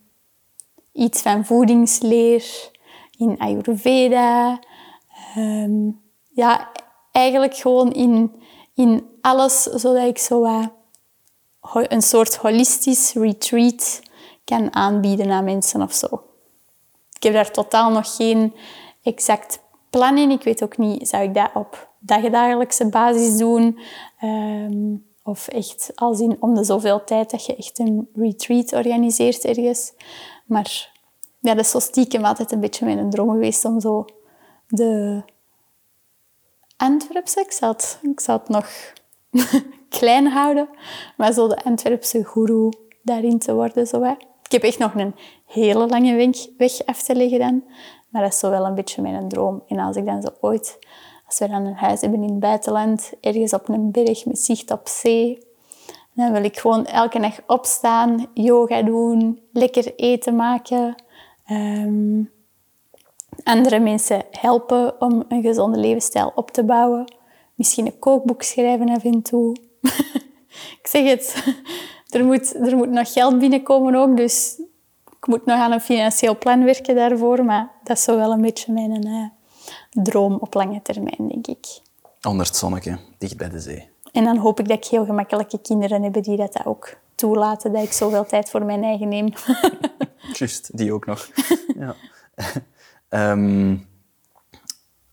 [1.05, 2.71] iets van voedingsleer,
[3.17, 4.59] in Ayurveda.
[5.35, 5.91] Ehm,
[6.29, 6.71] ja,
[7.13, 8.43] eigenlijk gewoon in,
[8.75, 10.69] in alles, zodat ik zo
[11.73, 14.01] een soort holistisch retreat
[14.45, 16.23] kan aanbieden aan mensen of zo.
[17.13, 18.55] Ik heb daar totaal nog geen
[19.03, 20.31] exact plan in.
[20.31, 23.79] Ik weet ook niet, zou ik dat op dagdagelijkse basis doen?
[24.21, 29.45] Ehm, of echt als in om de zoveel tijd dat je echt een retreat organiseert
[29.45, 29.93] ergens.
[30.47, 30.93] Maar
[31.41, 34.05] ja, dat is zo stiekem altijd een beetje mijn droom geweest om zo
[34.67, 35.23] de
[36.77, 38.69] Antwerpse, ik zal het, ik zal nog
[39.99, 40.69] klein houden,
[41.17, 42.69] maar zo de Antwerpse guru
[43.03, 43.87] daarin te worden.
[43.87, 44.05] Zo.
[44.05, 45.15] Ik heb echt nog een
[45.47, 47.65] hele lange weg, weg af te leggen dan.
[48.11, 49.63] Maar dat is zo wel een beetje mijn droom.
[49.69, 50.79] En als ik dan zo ooit,
[51.27, 54.71] als we dan een huis hebben in het buitenland, ergens op een berg met zicht
[54.71, 55.49] op zee,
[56.13, 60.95] dan wil ik gewoon elke dag opstaan, yoga doen, lekker eten maken.
[61.47, 62.23] Ehm,
[63.43, 67.15] andere mensen helpen om een gezonde levensstijl op te bouwen.
[67.55, 69.57] Misschien een kookboek schrijven af en toe.
[70.81, 71.55] ik zeg het,
[72.17, 74.61] er moet, er moet nog geld binnenkomen ook, dus
[75.31, 78.73] moet nog aan een financieel plan werken daarvoor, maar dat is zo wel een beetje
[78.73, 79.25] mijn uh,
[80.05, 81.81] droom op lange termijn, denk ik.
[82.23, 83.89] Onder het zonnetje, dicht bij de zee.
[84.13, 87.83] En dan hoop ik dat ik heel gemakkelijke kinderen heb die dat ook toelaten, dat
[87.83, 89.33] ik zoveel tijd voor mijn eigen neem.
[90.39, 91.29] Juist, die ook nog.
[91.85, 91.95] ja.
[93.09, 93.77] Ehm,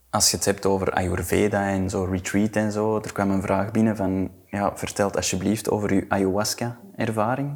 [0.10, 3.72] als je het hebt over Ayurveda en zo, retreat en zo, er kwam een vraag
[3.72, 7.56] binnen van, ja, vertel alsjeblieft over je ayahuasca-ervaring.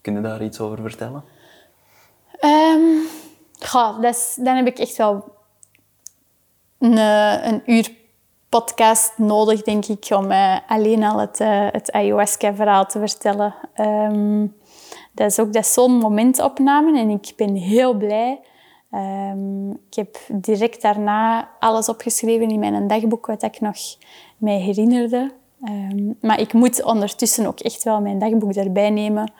[0.00, 1.24] Kun je daar iets over vertellen?
[2.44, 3.02] Um,
[4.00, 5.24] dat dan heb ik echt wel
[6.78, 7.92] een, eh, een uur
[8.48, 13.54] podcast nodig, denk ik, om uh, alleen al het, uh, het ayahuasca-verhaal te vertellen.
[13.76, 14.56] Um,
[15.12, 18.40] dat is ook dat zo'n momentopname en ik ben heel blij.
[18.90, 23.76] Um, ik heb direct daarna alles opgeschreven in mijn dagboek, wat ik nog
[24.36, 25.32] mij herinnerde.
[26.20, 29.32] maar ik moet ondertussen ook echt wel mijn dagboek erbij nemen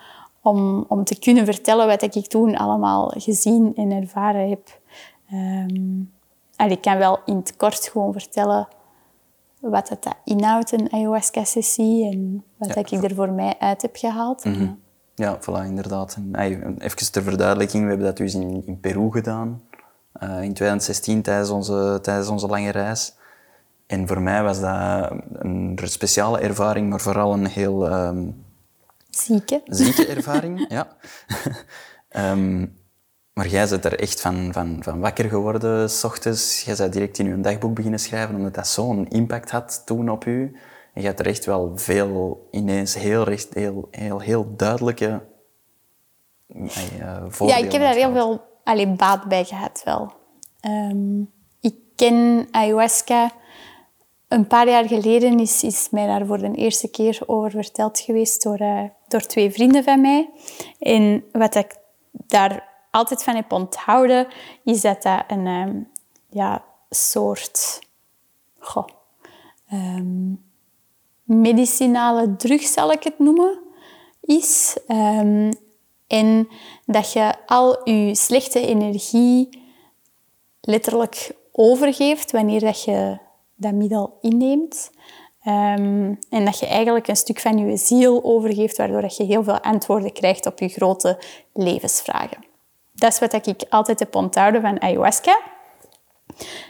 [0.42, 4.80] om, om te kunnen vertellen wat ik toen allemaal gezien en ervaren heb.
[5.32, 6.12] Um,
[6.56, 8.68] ik kan wel in het kort gewoon vertellen
[9.60, 14.44] wat het inhoudt, een ayahuasca-sessie, en wat ik er voor mij uit heb gehaald.
[14.44, 14.70] Mhm.
[15.14, 16.18] Ja, voilà, inderdaad.
[16.78, 19.62] even ter verduidelijking, we hebben dat dus in, in Peru gedaan,
[20.22, 23.14] uh, in 2016 tijdens onze, tijdens onze lange reis.
[23.86, 28.44] En voor mij was dat een speciale ervaring, maar vooral een heel um,
[29.16, 29.60] Zieke.
[29.64, 30.88] Zieke ervaring, ja.
[32.08, 32.66] Ehm,
[33.32, 36.62] maar jij bent er echt van, van, van wakker geworden, s ochtends.
[36.64, 40.24] Jij bent direct in je dagboek beginnen schrijven, omdat dat zo'n impact had toen op
[40.24, 40.56] u.
[40.94, 45.22] En je hebt er echt wel veel, ineens heel, recht, heel, heel, heel duidelijke
[46.48, 46.66] uh,
[47.38, 50.12] Ja, ik heb daar heel veel alleen baat bij gehad wel.
[50.60, 51.20] Ehm,
[51.60, 53.32] ik ken ayahuasca
[54.32, 58.42] een paar jaar geleden is, is mij daar voor de eerste keer over verteld geweest
[58.42, 60.30] door, uh, door twee vrienden van mij.
[60.78, 61.76] En wat ik
[62.12, 64.26] daar altijd van heb onthouden,
[64.64, 65.88] is dat dat een um,
[66.28, 67.80] ja, soort
[69.72, 70.42] um,
[71.24, 73.58] medicinale drug, zal ik het noemen,
[74.20, 74.76] is.
[74.88, 75.50] Um,
[76.06, 76.48] en
[76.86, 79.62] dat je al je slechte energie
[80.60, 83.18] letterlijk overgeeft wanneer dat je
[83.62, 84.90] dat middel inneemt.
[85.46, 89.42] Um, en dat je eigenlijk een stuk van je ziel overgeeft, waardoor dat je heel
[89.42, 91.18] veel antwoorden krijgt op je grote
[91.52, 92.44] levensvragen.
[92.92, 95.40] Dat is wat ik altijd heb onthouden van ayahuasca.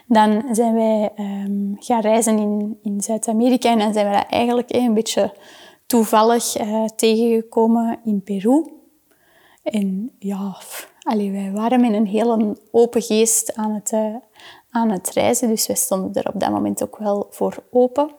[0.06, 4.74] Dan zijn wij um, gaan reizen in, in Zuid-Amerika en dan zijn we dat eigenlijk
[4.74, 5.34] een beetje
[5.86, 8.66] toevallig uh, tegengekomen in Peru.
[9.62, 10.56] En ja,
[11.02, 14.16] allee, wij waren met een hele open geest aan het, uh,
[14.72, 15.48] aan het reizen.
[15.48, 18.10] Dus we stonden er op dat moment ook wel voor open.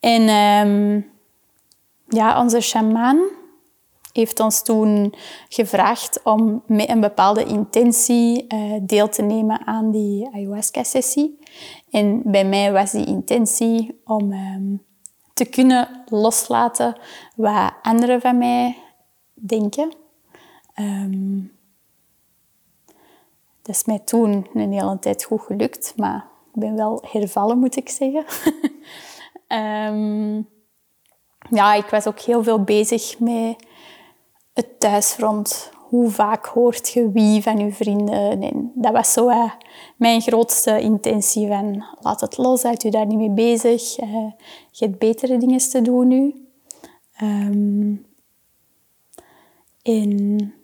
[0.00, 0.28] En
[0.68, 1.10] um,
[2.08, 3.18] ja, onze shamaan,
[4.14, 5.14] heeft ons toen
[5.48, 11.38] gevraagd om met een bepaalde intentie uh, deel te nemen aan die ayahuasca-sessie.
[11.90, 14.82] En bij mij was die intentie om um,
[15.32, 16.96] te kunnen loslaten
[17.36, 18.76] wat anderen van mij
[19.32, 19.94] denken.
[20.80, 21.52] Um,
[23.64, 27.76] dat is mij toen een hele tijd goed gelukt, maar ik ben wel hervallen, moet
[27.76, 28.24] ik zeggen.
[29.48, 30.48] um,
[31.58, 33.56] ja, ik was ook heel veel bezig met
[34.52, 35.72] het thuisfront.
[35.74, 38.42] Hoe vaak hoort je wie van je vrienden?
[38.42, 39.52] En dat was zo uh,
[39.96, 44.00] mijn grootste intentie van laat het los, houd je daar niet mee bezig.
[44.00, 44.30] Uh,
[44.70, 46.48] je hebt betere dingen te doen nu.
[47.22, 48.06] Um,
[49.82, 50.54] en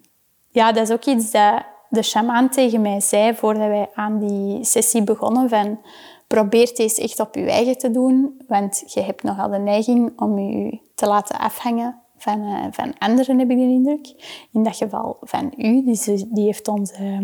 [0.50, 4.64] ja, dat is ook iets dat de shamaan tegen mij zei voordat wij aan die
[4.64, 5.80] sessie begonnen van
[6.26, 10.38] probeer eens echt op je eigen te doen, want je hebt nogal de neiging om
[10.38, 14.06] je te laten afhangen van, uh, van anderen, heb ik de indruk.
[14.52, 17.18] In dat geval van u, die, die heeft ons uh,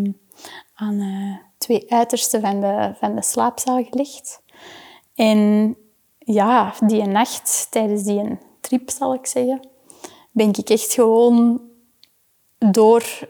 [0.74, 4.42] aan uh, twee uitersten van de, van de slaapzaal gelegd.
[5.14, 5.76] En
[6.18, 9.68] ja, die nacht, tijdens die trip zal ik zeggen,
[10.30, 11.60] ben ik echt gewoon
[12.58, 13.28] door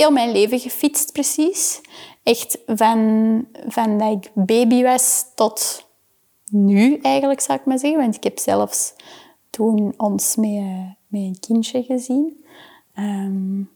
[0.00, 1.80] heel mijn leven gefietst precies.
[2.22, 5.86] Echt van, van dat ik baby was tot
[6.50, 8.00] nu eigenlijk, zou ik maar zeggen.
[8.00, 8.92] Want ik heb zelfs
[9.50, 10.64] toen ons met,
[11.06, 12.44] met een kindje gezien.
[12.98, 13.70] Um,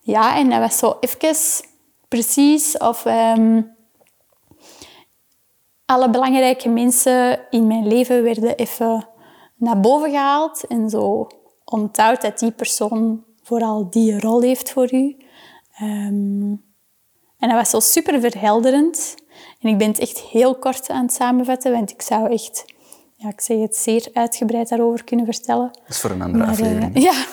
[0.00, 1.36] ja, en dat was zo even
[2.08, 3.76] precies of um,
[5.84, 9.08] alle belangrijke mensen in mijn leven werden even
[9.56, 11.26] naar boven gehaald en zo
[11.64, 15.16] onthoudt dat die persoon vooral die rol heeft voor u.
[15.82, 16.62] Um,
[17.38, 19.14] en dat was zo super verhelderend.
[19.60, 22.64] En ik ben het echt heel kort aan het samenvatten, want ik zou echt,
[23.16, 25.70] ja, ik zeg het zeer uitgebreid daarover kunnen vertellen.
[25.72, 26.96] Dat is voor een andere maar, aflevering.
[26.96, 27.24] Uh, ja,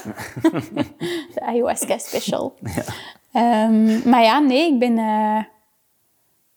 [1.34, 2.54] de ayahuasca special.
[3.34, 3.66] Ja.
[3.66, 5.44] Um, maar ja, nee, ik ben uh,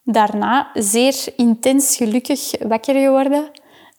[0.02, 3.50] daarna zeer intens gelukkig wakker geworden.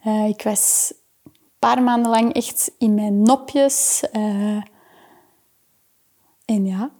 [0.05, 4.03] Uh, ik was een paar maanden lang echt in mijn nopjes.
[6.45, 6.91] en ja,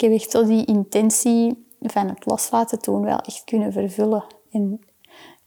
[0.00, 4.24] ik heb echt zo die intentie van het loslaten toen wel echt kunnen vervullen.
[4.50, 4.80] En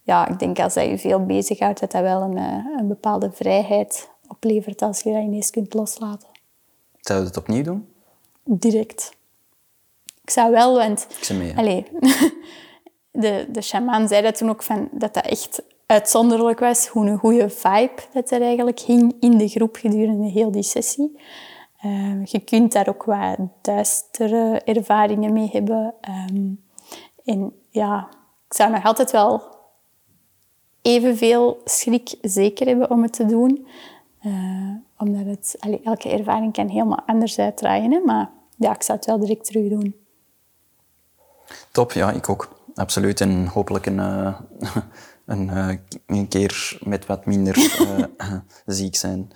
[0.02, 3.30] ja, ik denk als dat je veel bezighoudt, dat dat wel een, eh, een bepaalde
[3.32, 6.28] vrijheid oplevert als je dat ineens kunt loslaten.
[7.00, 7.88] Zou je het opnieuw doen?
[8.44, 9.16] Direct.
[10.22, 11.06] Ik zou wel, want...
[11.18, 11.56] Ik zei mee.
[11.56, 11.86] Allee,
[13.24, 17.18] de, de shaman zei dat toen ook, van, dat dat echt uitzonderlijk was, hoe een
[17.18, 21.16] goede vibe dat er eigenlijk hing in de groep gedurende heel die sessie.
[21.84, 25.94] Um, je kunt daar ook wat duistere ervaringen mee hebben.
[26.30, 26.64] Um,
[27.24, 28.08] en ja,
[28.48, 29.42] ik zou nog altijd wel
[30.82, 33.66] evenveel schrik zeker hebben om het te doen.
[34.22, 37.92] Uh, omdat het, elke ervaring kan helemaal anders uitdraaien.
[37.92, 37.98] Hè?
[37.98, 39.94] Maar ja, ik zou het wel direct terug doen.
[41.72, 42.62] Top, ja, ik ook.
[42.74, 43.20] Absoluut.
[43.20, 44.40] En hopelijk een, uh,
[45.26, 45.76] een, uh,
[46.06, 47.56] een keer met wat minder
[48.66, 49.32] ziek zijn.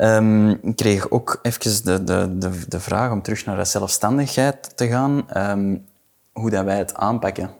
[0.00, 4.76] Um, ik kreeg ook even de, de, de, de, vraag om terug naar de zelfstandigheid
[4.76, 5.26] te gaan.
[5.36, 5.86] Um,
[6.32, 7.50] hoe dat wij het aanpakken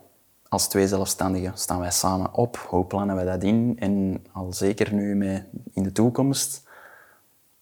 [0.48, 1.52] als twee zelfstandigen.
[1.54, 2.56] Staan wij samen op?
[2.68, 3.76] Hoe plannen wij dat in?
[3.78, 6.66] En al zeker nu met, in de toekomst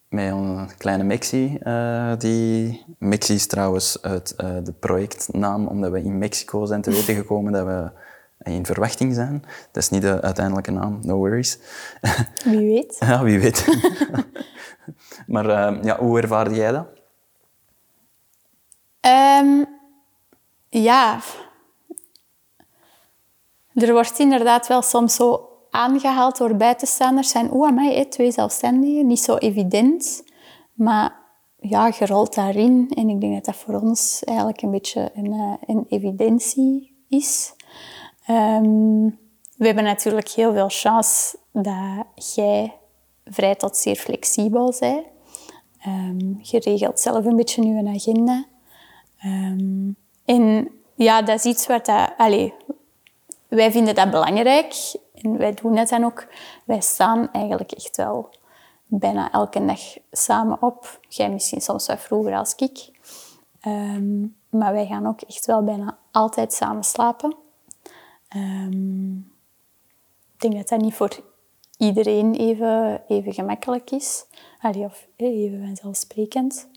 [0.09, 1.59] met een kleine Mexi.
[1.63, 6.91] Uh, die Mexi is trouwens uit uh, de projectnaam, omdat we in Mexico zijn te
[6.91, 7.91] weten gekomen dat we
[8.51, 9.45] in verwachting zijn.
[9.73, 11.59] Dat is niet de uiteindelijke naam, no worries.
[12.45, 12.97] Wie weet.
[13.09, 13.65] ja, wie weet.
[15.27, 16.87] maar uh, ja, hoe ervaarde jij dat?
[19.41, 19.67] Um,
[20.69, 21.21] ja,
[23.75, 27.31] er wordt inderdaad wel soms zo aangehaald door buitenstaanders.
[27.31, 30.25] Zijn, oeh, amai, twee zelfstandigen, niet zo evident.
[30.73, 31.17] Maar
[31.61, 32.91] ja, je rolt daarin.
[32.95, 37.55] En ik denk dat dat voor ons eigenlijk een beetje een, eh, een evidentie is.
[38.31, 39.19] Um,
[39.57, 42.75] we hebben natuurlijk heel veel chance dat jij
[43.31, 45.07] vrij tot zeer flexibel bent.
[45.87, 48.45] Um, je regelt zelf een beetje je agenda.
[49.25, 52.13] Um, en ja, dat is iets wat dat...
[52.17, 52.51] Allez,
[53.49, 56.27] wij vinden dat belangrijk en wij doen het dan ook.
[56.65, 58.31] Wij staan eigenlijk echt wel
[58.87, 61.01] bijna elke dag samen op.
[61.09, 62.91] Jij misschien soms wat vroeger als ik.
[64.49, 67.37] maar wij gaan ook echt wel bijna altijd samen slapen.
[70.35, 71.21] Ik denk dat dat niet voor
[71.77, 74.25] iedereen even, even gemakkelijk is.
[74.61, 76.69] Allee, of even vanzelfsprekend.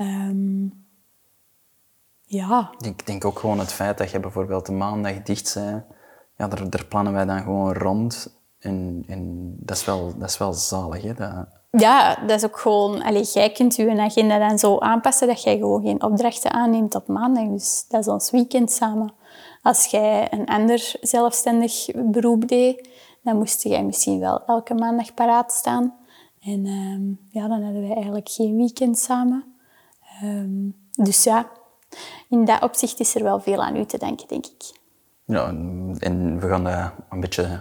[0.00, 0.86] Um,
[2.24, 2.70] ja.
[2.78, 5.84] Ik denk ook gewoon het feit dat je bijvoorbeeld de maandag dicht bent,
[6.36, 8.38] ja, daar, daar plannen wij dan gewoon rond.
[8.58, 11.02] En, en dat, is wel, dat is wel zalig.
[11.02, 11.14] Hè?
[11.14, 13.02] Dat, ja, dat is ook gewoon...
[13.02, 17.06] Allee, jij kunt je agenda dan zo aanpassen dat jij gewoon geen opdrachten aanneemt op
[17.08, 17.48] maandag.
[17.48, 19.12] Dus dat is ons weekend samen.
[19.62, 22.88] Als jij een ander zelfstandig beroep deed,
[23.22, 25.94] dan moest jij misschien wel elke maandag paraat staan.
[26.40, 29.44] En ehm, ja, dan hadden wij eigenlijk geen weekend samen.
[30.20, 30.68] Ehm,
[31.04, 31.50] dus ja,
[32.28, 34.78] in dat opzicht is er wel veel aan u te denken, denk ik.
[35.24, 35.48] Ja,
[35.98, 37.60] en we gaan dat een beetje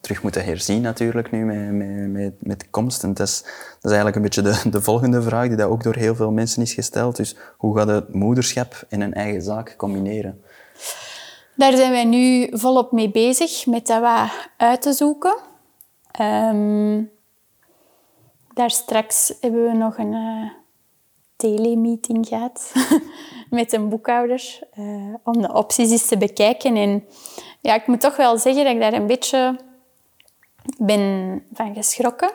[0.00, 3.02] terug moeten herzien natuurlijk nu met, met, met, met komst.
[3.02, 3.42] En dat is,
[3.80, 6.30] dat is eigenlijk een beetje de, de volgende vraag die dat ook door heel veel
[6.30, 7.16] mensen is gesteld.
[7.16, 10.40] Dus hoe gaat het moederschap en een eigen zaak combineren?
[11.60, 15.36] Daar zijn wij nu volop mee bezig, met dat wat uit te zoeken.
[16.20, 17.10] Um,
[18.54, 20.50] daar straks hebben we nog een uh,
[21.36, 22.72] telemeeting gehad
[23.50, 26.76] met een boekhouder uh, om de opties eens te bekijken.
[26.76, 27.04] En
[27.60, 29.60] ja, ik moet toch wel zeggen dat ik daar een beetje
[30.78, 32.32] ben van geschrokken.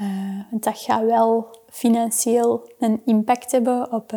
[0.00, 4.12] Uh, want dat gaat wel financieel een impact hebben op,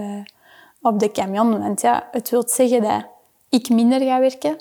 [0.81, 1.59] op de camion.
[1.59, 3.11] Want ja, het wil zeggen dat
[3.53, 4.57] ik minder ga werken.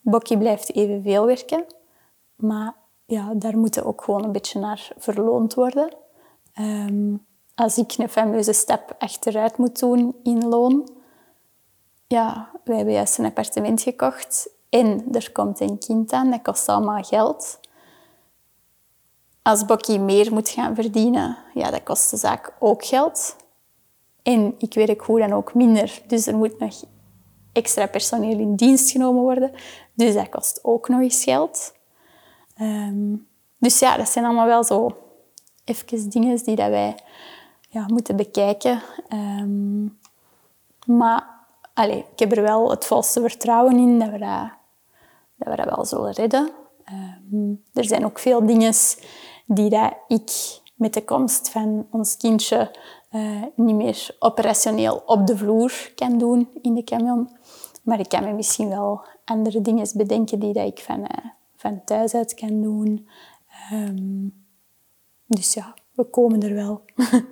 [0.00, 1.64] Bokkie blijft evenveel werken.
[2.36, 2.74] Maar
[3.06, 5.88] ja, daar moeten ook gewoon een beetje naar verloond worden.
[6.52, 7.16] Ehm,
[7.54, 10.88] als ik een fameuze stap achteruit moet doen in loon,
[12.06, 16.68] ja, wij hebben juist een appartement gekocht en er komt een kind aan, dat kost
[16.68, 17.60] allemaal geld.
[19.42, 23.36] Als Bokkie meer moet gaan verdienen, ja, dat kost de zaak ook geld.
[24.22, 26.82] En ik werk hoe dan ook minder, dus er moet nog
[27.56, 29.52] extra personeel in dienst genomen worden.
[29.94, 31.74] Dus dat kost ook nog eens geld.
[32.56, 33.14] Ehm,
[33.58, 34.96] dus ja, dat zijn allemaal wel zo
[35.64, 36.94] even dingen die dat wij
[37.68, 38.82] ja, moeten bekijken.
[39.08, 39.84] Ehm,
[40.86, 44.48] maar allez, ik heb er wel het volste vertrouwen in dat we dat,
[45.36, 46.50] dat, we dat wel zullen redden.
[46.84, 48.74] Ehm, er zijn ook veel dingen
[49.46, 52.70] die dat ik met de komst van ons kindje
[53.10, 57.28] uh, niet meer operationeel op de vloer kan doen in de camion.
[57.86, 61.84] Maar ik kan me misschien wel andere dingen bedenken die dat ik van, uh, van
[61.84, 63.08] thuis uit kan doen.
[63.72, 64.44] Um,
[65.26, 66.84] dus ja, we komen er wel.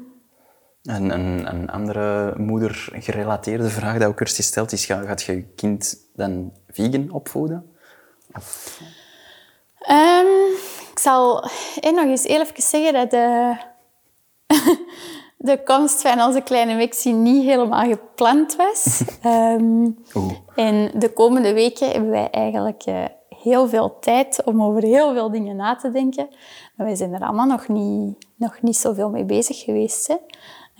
[0.82, 6.52] Een, een, een andere moedergerelateerde vraag die ook eerst gesteld is, gaat je kind dan
[6.68, 7.76] vegan opvoeden?
[8.32, 8.80] Of...
[9.90, 10.54] Um,
[10.90, 11.44] ik zal
[11.80, 13.56] eh, nog eens even zeggen dat de,
[15.44, 19.02] de komst van onze kleine Mexie niet helemaal gepland was.
[19.24, 19.98] um,
[20.54, 25.30] en de komende weken hebben wij eigenlijk uh, heel veel tijd om over heel veel
[25.30, 26.28] dingen na te denken.
[26.76, 30.06] Maar wij zijn er allemaal nog niet, nog niet zoveel mee bezig geweest.
[30.06, 30.16] Hè.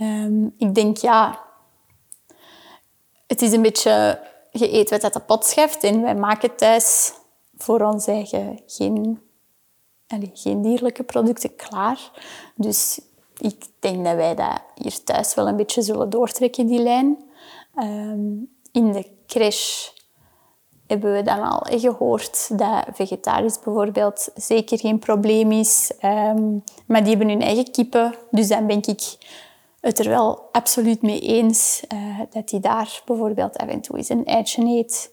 [0.07, 1.43] Um, ik denk, ja...
[3.27, 4.21] Het is een beetje...
[4.51, 7.12] Je eet wat uit de pot scheft en wij maken thuis
[7.57, 9.21] voor ons eigen geen,
[10.09, 12.11] allez, geen dierlijke producten klaar.
[12.55, 13.01] Dus
[13.39, 17.24] ik denk dat wij dat hier thuis wel een beetje zullen doortrekken, die lijn.
[17.76, 19.89] Um, in de crash
[20.87, 25.93] hebben we dan al gehoord dat vegetarisch bijvoorbeeld zeker geen probleem is.
[26.03, 28.14] Um, maar die hebben hun eigen kippen.
[28.30, 29.16] Dus dan ben ik
[29.80, 34.09] het er wel absoluut mee eens uh, dat die daar bijvoorbeeld af en toe eens
[34.09, 35.11] een eitje eet.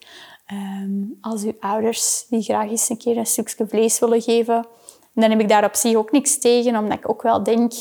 [0.51, 4.67] Um, als uw ouders die graag eens een keer een stukje vlees willen geven,
[5.13, 7.73] dan heb ik daar op zich ook niks tegen, omdat ik ook wel denk...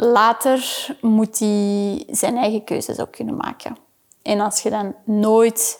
[0.00, 3.76] Later moet hij zijn eigen keuzes ook kunnen maken.
[4.22, 5.78] En als je dan nooit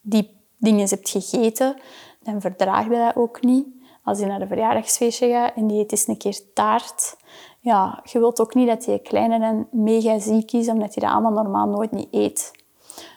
[0.00, 1.76] die dingen hebt gegeten,
[2.22, 3.66] dan verdraag je dat ook niet.
[4.04, 7.16] Als je naar een verjaardagsfeestje gaat en die eet eens een keer taart,
[7.60, 11.12] ja, je wilt ook niet dat die kleine dan mega ziek is, omdat hij dat
[11.12, 12.52] allemaal normaal nooit niet eet.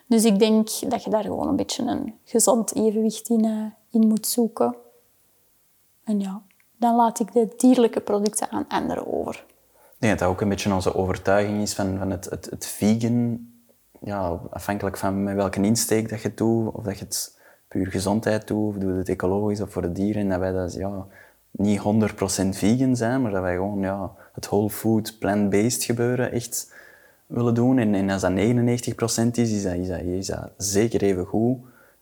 [0.07, 4.07] Dus ik denk dat je daar gewoon een beetje een gezond evenwicht in, uh, in
[4.07, 4.75] moet zoeken.
[6.03, 6.41] En ja,
[6.77, 9.45] dan laat ik de dierlijke producten aan anderen over.
[10.01, 13.47] Denk dat dat ook een beetje onze overtuiging is van, van het, het, het vegan
[13.99, 18.47] ja, afhankelijk van met welke insteek dat je doet, of dat je het puur gezondheid
[18.47, 21.05] doet, of doe je het ecologisch of voor de dieren, dat wij dat ja,
[21.51, 21.83] niet 100%
[22.49, 26.73] vegan zijn, maar dat wij gewoon ja, het whole food, plant-based gebeuren echt
[27.27, 27.77] willen doen.
[27.77, 31.57] En, en als dat 99% is, is dat, is, dat, is dat zeker even goed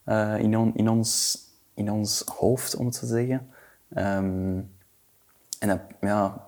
[0.06, 1.40] uh, in, on, in, ons,
[1.74, 3.48] in ons hoofd, om het te zeggen.
[3.96, 4.72] Um,
[5.60, 6.48] en dat, ja...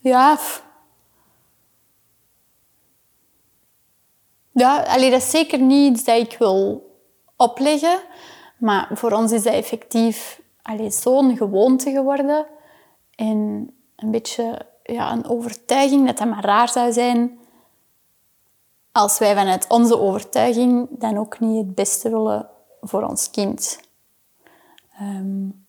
[0.00, 0.38] Ja,
[4.58, 6.86] Ja, allee, dat is zeker niet iets dat ik wil
[7.36, 8.00] opleggen.
[8.58, 10.40] Maar voor ons is dat effectief
[10.88, 12.46] zo'n gewoonte geworden.
[13.14, 17.38] En een beetje ja, een overtuiging dat dat maar raar zou zijn
[18.92, 22.48] als wij vanuit onze overtuiging dan ook niet het beste willen
[22.80, 23.80] voor ons kind.
[25.00, 25.66] Um,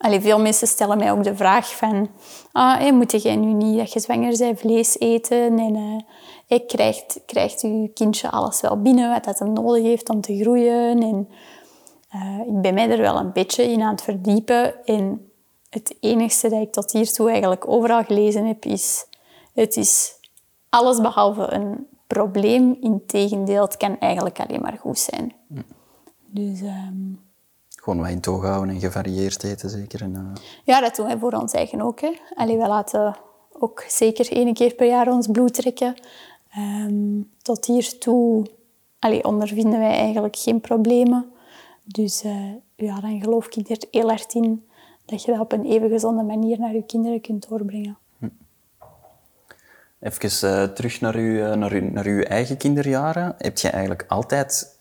[0.00, 2.08] allee, veel mensen stellen mij ook de vraag van...
[2.52, 5.58] Ah, hey, moet jij nu niet dat je zwanger bent vlees eten?
[5.58, 6.00] En uh,
[6.46, 10.38] hey, krijgt, krijgt je kindje alles wel binnen wat dat hem nodig heeft om te
[10.40, 11.02] groeien?
[11.02, 11.28] En
[12.14, 14.86] uh, ik ben mij er wel een beetje in aan het verdiepen.
[14.86, 15.30] En
[15.70, 19.06] het enige dat ik tot hiertoe eigenlijk overal gelezen heb, is...
[19.54, 20.14] Het is
[20.68, 22.76] alles behalve een probleem.
[22.80, 25.34] Integendeel, het kan eigenlijk alleen maar goed zijn.
[26.26, 26.60] Dus...
[26.60, 27.28] Um,
[27.80, 30.02] gewoon in toog houden en gevarieerd eten, zeker.
[30.02, 30.42] En, uh...
[30.64, 32.00] Ja, dat doen wij voor ons eigen ook.
[32.00, 32.12] Hè.
[32.34, 33.16] Allee, we laten
[33.52, 35.94] ook zeker één keer per jaar ons bloed trekken.
[36.58, 38.46] Um, tot hiertoe
[38.98, 41.32] allee, ondervinden wij eigenlijk geen problemen.
[41.84, 44.64] Dus uh, ja, dan geloof ik er heel erg in
[45.04, 47.98] dat je dat op een even gezonde manier naar je kinderen kunt doorbrengen.
[48.18, 48.28] Hm.
[50.00, 53.34] Even uh, terug naar, uw, naar, uw, naar uw eigen kinderjaren.
[53.38, 54.78] Heb je eigenlijk altijd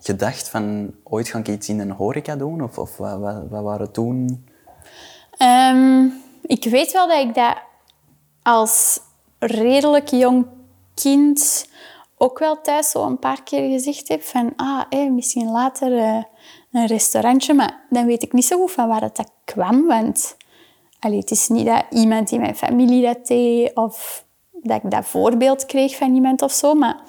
[0.00, 2.62] gedacht van ooit ga ik iets in een horeca doen?
[2.62, 4.46] Of, of wat, wat, wat waren toen?
[5.42, 7.56] Um, ik weet wel dat ik dat
[8.42, 9.00] als
[9.38, 10.46] redelijk jong
[10.94, 11.68] kind
[12.16, 16.22] ook wel thuis zo een paar keer gezegd heb van ah, misschien later uh,
[16.72, 20.36] een restaurantje, maar dan weet ik niet zo goed van waar het dat kwam, want
[20.98, 25.04] allee, het is niet dat iemand in mijn familie dat deed of dat ik dat
[25.04, 27.00] voorbeeld kreeg van iemand of zo, maar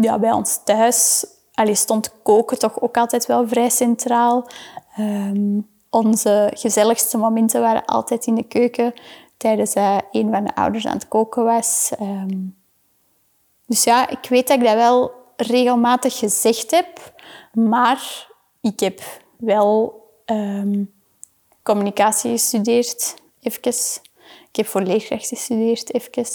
[0.00, 4.48] ja, bij ons thuis allee, stond koken toch ook altijd wel vrij centraal.
[4.98, 8.94] Um, onze gezelligste momenten waren altijd in de keuken
[9.36, 11.90] tijdens dat een van de ouders aan het koken was.
[12.00, 12.56] Um,
[13.66, 17.14] dus ja, ik weet dat ik dat wel regelmatig gezegd heb,
[17.52, 18.28] maar
[18.60, 19.00] ik heb
[19.36, 20.92] wel um,
[21.62, 24.00] communicatie gestudeerd, even.
[24.48, 26.26] Ik heb voor leerkracht gestudeerd, even.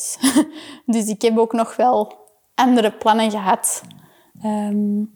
[0.85, 3.81] dus ik heb ook nog wel andere plannen gehad
[4.45, 5.13] Um,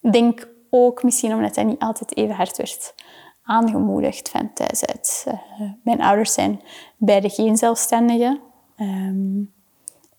[0.00, 2.94] denk ook misschien omdat hij niet altijd even hard werd
[3.42, 5.26] aangemoedigd van thuis uit.
[5.28, 6.60] Uh, mijn ouders zijn
[6.96, 8.40] beide geen zelfstandigen.
[8.76, 9.52] Um,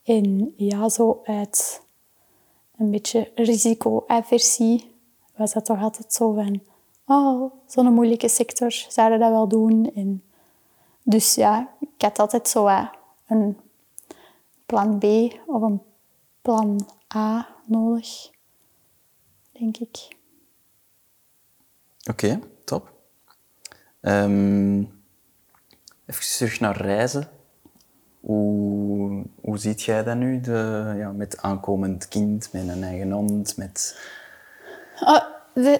[0.03, 1.81] en ja, zo uit
[2.77, 4.95] een beetje risicoaversie
[5.35, 6.61] was dat toch altijd zo van...
[7.07, 9.91] Oh, zo'n moeilijke sector, zouden dat wel doen?
[9.95, 10.23] En
[11.03, 12.67] dus ja, ik had altijd zo
[13.27, 13.57] een
[14.65, 15.03] plan B
[15.45, 15.81] of een
[16.41, 18.33] plan A nodig
[19.59, 20.07] denk ik.
[22.09, 22.93] Oké, top.
[24.01, 24.79] Um,
[26.05, 27.29] even terug naar reizen.
[28.19, 33.57] Hoe, hoe ziet jij dat nu, de, ja, met aankomend kind, met een eigen hond,
[33.57, 33.99] met...
[34.99, 35.79] Oh, de...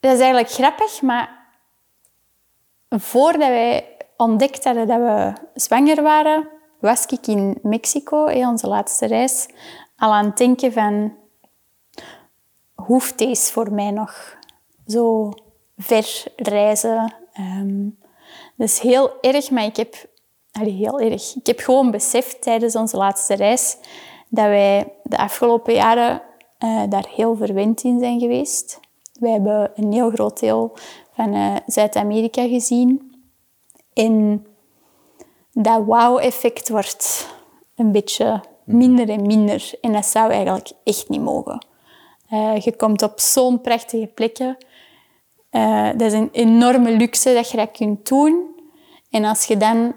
[0.00, 1.46] Dat is eigenlijk grappig, maar
[2.88, 9.48] voordat wij ontdekten hadden dat we zwanger waren, was ik in Mexico, onze laatste reis,
[9.96, 11.16] al aan het denken van
[12.90, 14.36] hoeft deze voor mij nog
[14.86, 15.32] zo
[15.76, 17.14] ver reizen.
[17.38, 17.98] Um,
[18.56, 20.08] dat is heel erg, maar ik heb...
[20.52, 21.36] Allee, heel erg.
[21.36, 23.76] Ik heb gewoon beseft tijdens onze laatste reis
[24.28, 26.22] dat wij de afgelopen jaren
[26.64, 28.80] uh, daar heel verwend in zijn geweest.
[29.12, 30.72] Wij hebben een heel groot deel
[31.12, 33.14] van uh, Zuid-Amerika gezien.
[33.92, 34.46] En
[35.52, 37.28] dat wow-effect wordt
[37.76, 39.72] een beetje minder en minder.
[39.80, 41.68] En dat zou eigenlijk echt niet mogen.
[42.32, 44.56] Uh, je komt op zo'n prachtige plekken.
[45.50, 48.46] Uh, dat is een enorme luxe dat je dat kunt doen.
[49.10, 49.94] En als je dan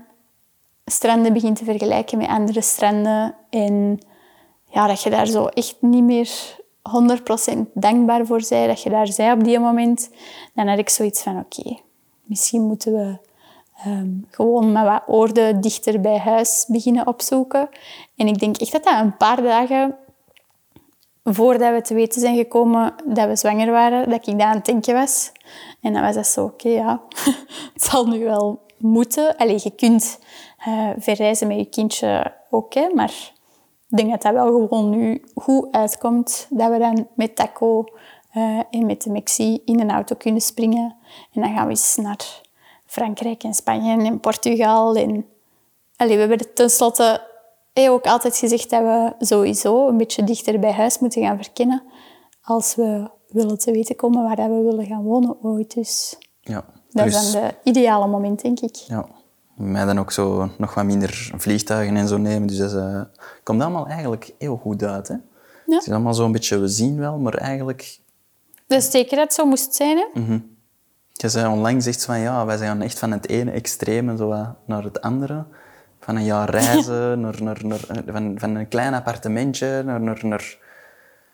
[0.85, 3.99] stranden begint te vergelijken met andere stranden en
[4.69, 6.29] ja, dat je daar zo echt niet meer
[7.55, 10.09] 100% dankbaar voor bent dat je daar zei op die moment,
[10.53, 11.79] dan had ik zoiets van oké,
[12.23, 13.17] misschien moeten we
[13.87, 17.69] um, gewoon met wat oorden dichter bij huis beginnen opzoeken.
[18.15, 19.95] En ik denk echt dat dat een paar dagen
[21.23, 24.65] voordat we te weten zijn gekomen dat we zwanger waren, dat ik daar aan het
[24.65, 25.31] denken was.
[25.81, 27.01] En dan was dat zo, oké, ja,
[27.73, 29.37] het zal nu wel moeten.
[29.37, 30.19] Allee, je kunt
[30.67, 33.31] uh, verreizen met je kindje ook, maar
[33.89, 36.47] ik denk dat dat wel gewoon nu goed uitkomt.
[36.49, 37.85] Dat we dan met Taco
[38.35, 40.95] uh, en met de Mexi in een auto kunnen springen.
[41.31, 42.41] En dan gaan we eens naar
[42.85, 44.95] Frankrijk en Spanje en Portugal.
[44.95, 45.25] En...
[45.95, 47.21] Allee, we hebben tenslotte
[47.73, 51.83] heb ook altijd gezegd dat we sowieso een beetje dichter bij huis moeten gaan verkennen
[52.41, 55.73] als we willen te weten komen waar we willen gaan wonen ooit.
[55.73, 58.75] Dus ja, dat is dan de ideale moment, denk ik.
[58.75, 59.07] Ja,
[59.55, 62.47] mij dan ook zo nog wat minder vliegtuigen en zo nemen.
[62.47, 63.01] Dus dat uh,
[63.43, 65.07] komt allemaal eigenlijk heel goed uit.
[65.07, 65.13] Hè?
[65.65, 65.75] Ja.
[65.75, 67.99] Het is allemaal zo'n beetje, we zien wel, maar eigenlijk...
[68.67, 70.19] Dus zeker dat zo moest zijn, hè?
[70.19, 70.51] Mm -hmm.
[71.11, 74.27] Je zei onlangs echt van, ja, wij zijn echt van het ene extreme zo
[74.65, 75.45] naar het andere
[76.03, 80.57] van een jaar reizen, naar, naar, naar, van, van een klein appartementje, naar, naar, naar,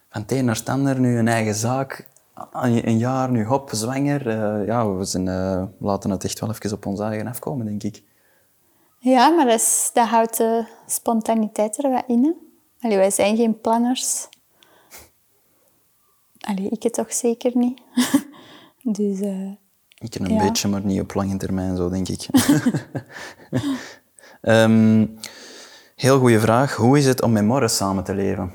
[0.09, 2.07] van het een naar het ander, nu een eigen zaak.
[2.51, 4.27] een een jaar nu, hop, zwanger.
[4.27, 7.83] eh, ja, we, zijn, eh, laten het echt wel even op ons eigen afkomen, denk
[7.83, 8.03] ik.
[8.99, 12.23] Ja, maar dat, is- dat houdt de spontaniteit er wat in.
[12.23, 12.31] Hè?
[12.81, 14.27] Allee, wij zijn geen planners.
[16.39, 17.81] Allee, ik het toch zeker niet.
[18.97, 19.51] dus eh,
[19.97, 20.43] Ik ken een Ja.
[20.47, 22.27] beetje, maar niet op lange termijn, zo denk ik.
[24.41, 25.05] Ehm,
[25.95, 26.75] heel goede vraag.
[26.75, 28.51] Hoe is het om met Morris samen te leven?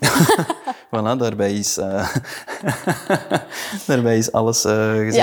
[0.90, 2.14] voilà, daarbij is, eh,
[3.86, 5.14] daarbij is alles eh, gezegd.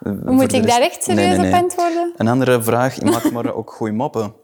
[0.00, 1.62] ja, moet ik daar echt Nee, serieus nee, op nee.
[1.62, 2.12] antwoorden?
[2.16, 2.94] Een andere vraag.
[2.94, 4.34] Je mag maar ook goeie moppen.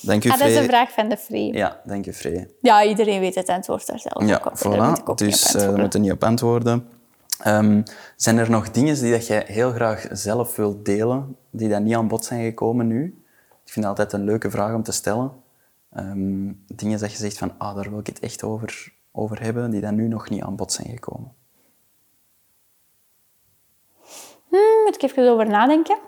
[0.00, 1.52] Dank u, Ah, dat is een vraag van de Free.
[1.52, 1.58] Ja.
[1.58, 2.46] Ja, dank u, Free.
[2.88, 4.58] iedereen weet het antwoord daar zelf Ja, ook op.
[4.58, 5.02] Daar moet voilà.
[5.02, 5.80] ik ook Dus op eh, daar antwoorden.
[5.80, 6.88] moeten niet op antwoorden.
[7.42, 7.82] Ehm,
[8.16, 11.94] zijn er nog dingen die dat jij heel graag zelf wilt delen, die dan niet
[11.94, 13.04] aan bod zijn gekomen nu?
[13.64, 15.32] Ik vind het altijd een leuke vraag om te stellen.
[15.92, 19.70] Ehm, dingen dat je zegt van, ah, daar wil ik het echt over, over hebben,
[19.70, 21.34] die dan nu nog niet aan bod zijn gekomen.
[24.48, 25.98] Hmm, moet ik even over nadenken.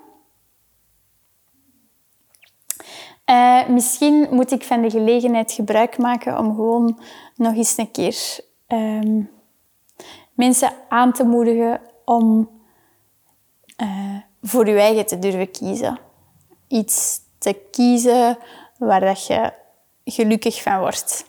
[3.25, 6.99] Eh, misschien moet ik van de gelegenheid gebruik maken om gewoon
[7.35, 9.21] nog eens een keer ehm,
[10.33, 12.49] mensen aan te moedigen om
[13.75, 15.99] eh, voor je eigen te durven kiezen.
[16.67, 18.37] Iets te kiezen
[18.77, 19.53] waar dat je
[20.05, 21.25] gelukkig van wordt.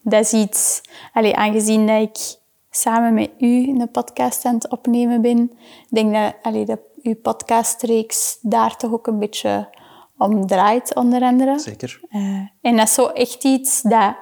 [0.00, 0.80] Dat is iets,
[1.12, 2.36] allee, aangezien dat ik
[2.70, 7.16] samen met u een podcast aan het opnemen ben, ik denk dat allee, dat uw
[7.16, 9.68] podcastreeks daar toch ook een beetje
[10.18, 11.58] om draait, onder andere.
[11.58, 12.00] Zeker.
[12.08, 12.20] Eh,
[12.60, 14.14] en dat is zo echt iets dat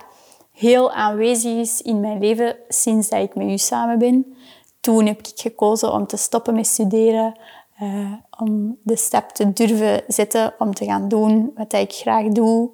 [0.53, 4.37] heel aanwezig is in mijn leven sinds dat ik met u samen ben.
[4.81, 7.39] Toen heb ik gekozen om te stoppen met studeren,
[7.81, 12.70] eh, om de stap te durven zetten om te gaan doen wat ik graag doe.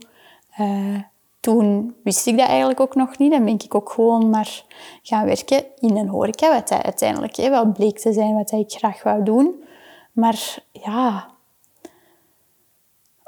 [0.57, 1.01] Eh,
[1.41, 3.31] toen wist ik dat eigenlijk ook nog niet.
[3.31, 4.65] Dan ben ik ook gewoon maar
[5.03, 9.23] gaan werken in een horeca, wat uiteindelijk wel bleek te zijn wat ik graag wou
[9.23, 9.65] doen.
[10.13, 11.31] Maar ja,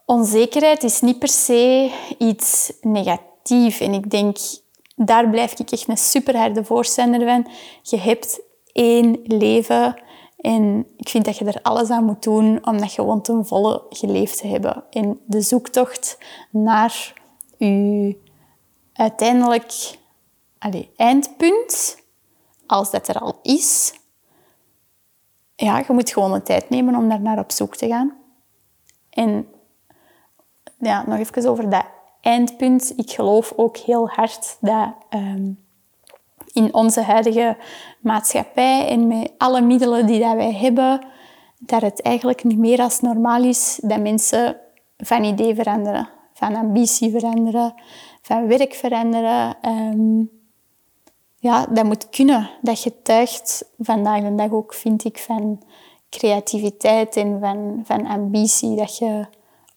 [0.05, 3.81] onzekerheid is niet per se iets negatiefs.
[3.81, 4.39] En ik denk,
[4.97, 7.47] daar blijf ik echt een superharde voorstander van.
[7.83, 8.41] Je hebt
[8.73, 10.07] één leven
[10.39, 13.83] en ik vind dat je er alles aan moet doen om dat gewoon ten volle
[13.91, 14.85] geleefd te hebben.
[14.91, 16.19] En de zoektocht
[16.51, 17.15] naar
[17.57, 18.17] je
[18.93, 19.99] uiteindelijk
[20.59, 22.03] allee, eindpunt,
[22.67, 23.95] als dat er al is,
[25.57, 28.17] ja, je moet gewoon de tijd nemen om daar naar op zoek te gaan.
[29.11, 29.47] En
[30.79, 31.87] ja, nog even over dat
[32.21, 32.93] eindpunt.
[32.97, 35.53] Ik geloof ook heel hard dat ehm,
[36.59, 37.57] in onze huidige
[38.01, 41.07] maatschappij en met alle middelen die dat wij hebben,
[41.59, 44.57] dat het eigenlijk niet meer als normaal is dat mensen
[44.97, 47.75] van idee veranderen, van ambitie veranderen,
[48.23, 49.57] van werk veranderen.
[49.61, 50.25] Ehm,
[51.37, 52.51] ja, dat moet kunnen.
[52.63, 55.63] Dat getuigt vandaag de dag ook, vind ik, van
[56.11, 58.77] creativiteit en van, van ambitie.
[58.77, 59.27] Dat je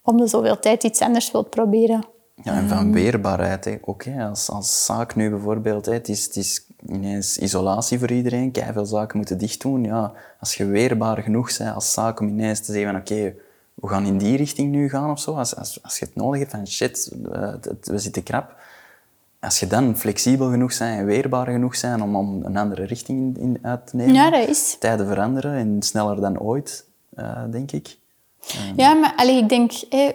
[0.02, 2.04] om de zoveel tijd iets anders wilt proberen.
[2.42, 3.76] Ja, en van weerbaarheid hè.
[3.80, 4.04] ook.
[4.18, 5.86] Als, als zaak nu bijvoorbeeld.
[5.86, 8.52] Het, is, het is ineens isolatie voor iedereen.
[8.72, 9.84] veel zaken moeten dicht doen.
[9.84, 13.34] Ja, als je weerbaar genoeg bent als zaak om ineens te zeggen van oké,
[13.74, 15.32] we gaan in die richting nu gaan of zo.
[15.34, 18.60] Als, als, als je het nodig hebt van shit, we, het- we zitten krap.
[19.40, 23.38] Als je dan flexibel genoeg bent en weerbaar genoeg bent om, om een andere richting
[23.38, 24.14] in, uit te nemen.
[24.14, 24.76] Ja, dat is.
[24.78, 27.96] Tijden veranderen en sneller dan ooit, eh, denk ik.
[28.76, 29.72] Ja, maar allee, ik denk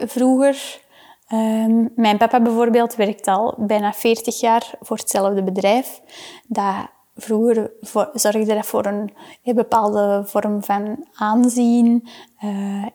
[0.10, 0.86] vroeger...
[1.28, 6.02] ehm, mijn papa bijvoorbeeld werkt al bijna 40 jaar voor hetzelfde bedrijf.
[6.48, 6.76] Dat
[7.18, 7.72] vroeger
[8.14, 9.12] zorgde dat voor een,
[9.56, 12.08] bepaalde vorm van aanzien.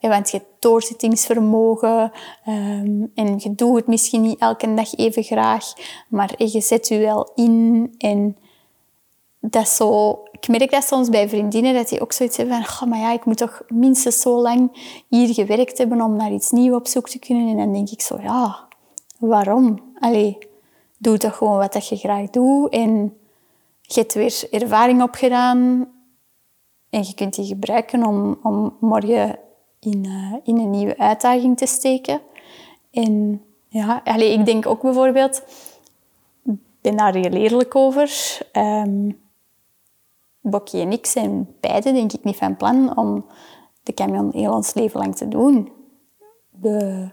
[0.01, 2.13] hè, want je hebt doorzettingsvermogen
[2.45, 5.65] ehm, en je doet het misschien niet elke dag even graag,
[6.09, 8.37] maar je zet je wel in en
[9.41, 10.23] dat is zo...
[10.43, 12.67] Ik merk dat soms bij vriendinnen, dat die ook zoiets hebben van...
[12.67, 14.71] "Goh, maar ja, ik moet toch minstens zo lang
[15.09, 17.49] hier gewerkt hebben om naar iets nieuws op zoek te kunnen.
[17.49, 18.69] En dan denk ik zo, ja,
[19.19, 19.93] waarom?
[19.99, 20.39] Allee,
[20.99, 22.73] doe toch gewoon wat dat je graag doet.
[22.73, 23.17] En
[23.81, 25.89] je hebt weer ervaring opgedaan.
[26.91, 29.39] En je kunt die gebruiken om, om morgen
[29.81, 32.21] in, eh, in een nieuwe uitdaging te steken.
[32.91, 35.43] En ja, allee, ik denk ook bijvoorbeeld...
[36.45, 38.39] Ik ben daar heel eerlijk over.
[38.53, 39.11] Ehm,
[40.43, 43.27] Bokkie en ik zijn beide, denk ik, niet van plan om
[43.83, 45.73] de camion heel ons leven lang te doen.
[46.61, 47.09] We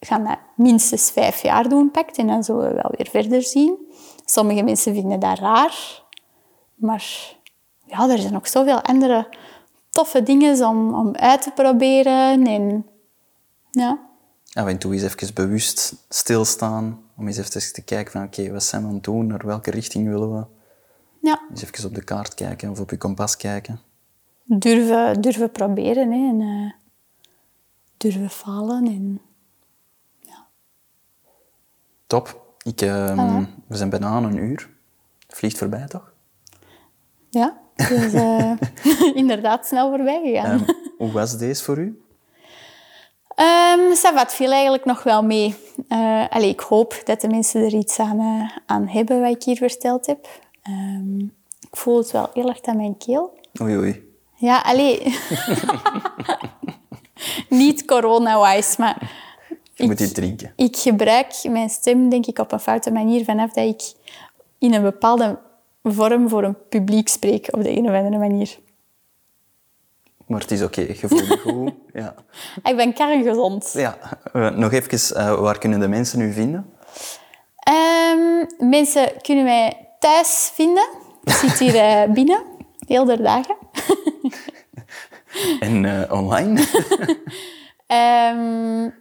[0.00, 3.78] gaan dat minstens vijf jaar doen, pakt, en dan zullen we wel weer verder zien.
[4.24, 6.02] Sommige mensen vinden dat raar,
[6.74, 7.34] maar
[7.86, 9.28] ja, er zijn nog zoveel andere
[9.90, 12.46] toffe dingen om, om uit te proberen.
[12.46, 12.86] En
[13.70, 13.98] ja,
[14.52, 17.02] af en toe eens even bewust stilstaan.
[17.16, 19.26] Om eens even te kijken van, oké, wat zijn we aan het doen?
[19.26, 20.44] Naar welke richting willen we?
[21.24, 23.80] Ja, Eens even op de kaart kijken of op je kompas kijken.
[24.44, 26.72] durven, durven proberen hè, en eh,
[27.96, 28.86] durven falen.
[28.86, 29.20] En,
[32.06, 32.42] Top.
[32.62, 34.70] Ik, ehm, We zijn bijna aan een uur.
[35.28, 36.12] Vliegt voorbij, toch?
[37.30, 38.52] ja, dus eh,
[39.22, 40.60] inderdaad snel voorbij gegaan.
[40.60, 42.02] Ehm, hoe was deze voor u?
[43.36, 45.56] Um, Savat viel eigenlijk nog wel mee.
[45.88, 49.42] Uh, allee, ik hoop dat de mensen er iets aan, uh, aan hebben wat ik
[49.42, 50.28] hier verteld heb.
[50.68, 51.32] Um,
[51.70, 53.38] ik voel het wel heel erg aan mijn keel.
[53.60, 54.12] Oei, oei.
[54.34, 55.02] Ja, allee.
[57.48, 59.22] Niet corona-wise, maar...
[59.74, 60.52] Je moet iets drinken.
[60.56, 63.92] Ik gebruik mijn stem, denk ik, op een foute manier vanaf dat ik
[64.58, 65.38] in een bepaalde
[65.82, 68.58] vorm voor een publiek spreek, op de een of andere manier.
[70.26, 70.96] Maar het is oké, okay.
[71.00, 71.72] je voelt je goed.
[72.00, 72.14] Ja.
[72.62, 73.70] Ik ben kerngezond.
[73.72, 73.98] Ja,
[74.32, 76.72] uh, nog even, uh, waar kunnen de mensen u vinden?
[77.68, 80.88] Um, mensen kunnen mij thuis vinden.
[81.22, 82.42] Ik zit hier uh, binnen,
[82.86, 83.56] heel de dagen.
[85.60, 86.60] en online?
[87.86, 88.94] um,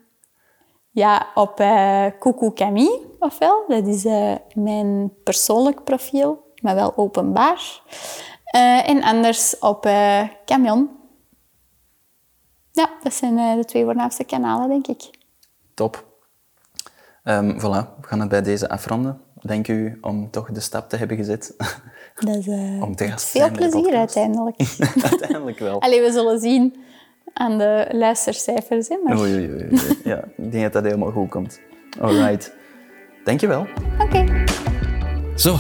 [1.04, 2.06] ja, op uh,
[2.54, 3.64] Camille, ofwel.
[3.68, 4.04] Dat is
[4.54, 7.82] mijn persoonlijk profiel, maar wel openbaar.
[8.86, 9.90] en anders op
[10.46, 10.90] Camion.
[12.72, 15.10] Ja, dat zijn de twee voornaamste kanalen, denk ik.
[15.74, 16.06] Top.
[17.24, 19.23] Um, voilà, we gaan het bij deze afronden.
[19.44, 21.54] Dank u om toch de stap te hebben gezet.
[22.20, 24.56] Dat is uh, om te veel plezier uiteindelijk.
[25.12, 25.82] uiteindelijk wel.
[25.82, 26.76] Allee, we zullen zien
[27.34, 28.88] aan de luistercijfers.
[28.88, 29.20] Hè, maar...
[29.20, 29.70] Oei, oei, oei.
[30.04, 31.60] Ja, ik denk dat dat helemaal goed komt.
[32.00, 32.54] Alright.
[33.24, 33.68] Dank je wel.
[34.00, 34.18] Oké.
[34.18, 34.46] Okay.
[35.36, 35.56] Zo,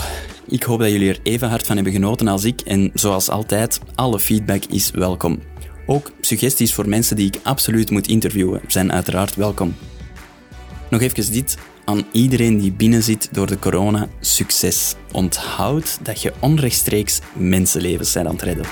[0.48, 2.62] ik hoop dat jullie er even hard van hebben genoten als ik.
[2.62, 5.40] En zoals altijd, alle feedback is welkom.
[5.86, 9.76] Ook suggesties voor mensen die ik absoluut moet interviewen zijn uiteraard welkom.
[10.90, 14.96] Nog even dit aan iedereen die binnen zit door de corona: succes.
[15.12, 18.66] Onthoud dat je onrechtstreeks mensenlevens zijn aan het redden.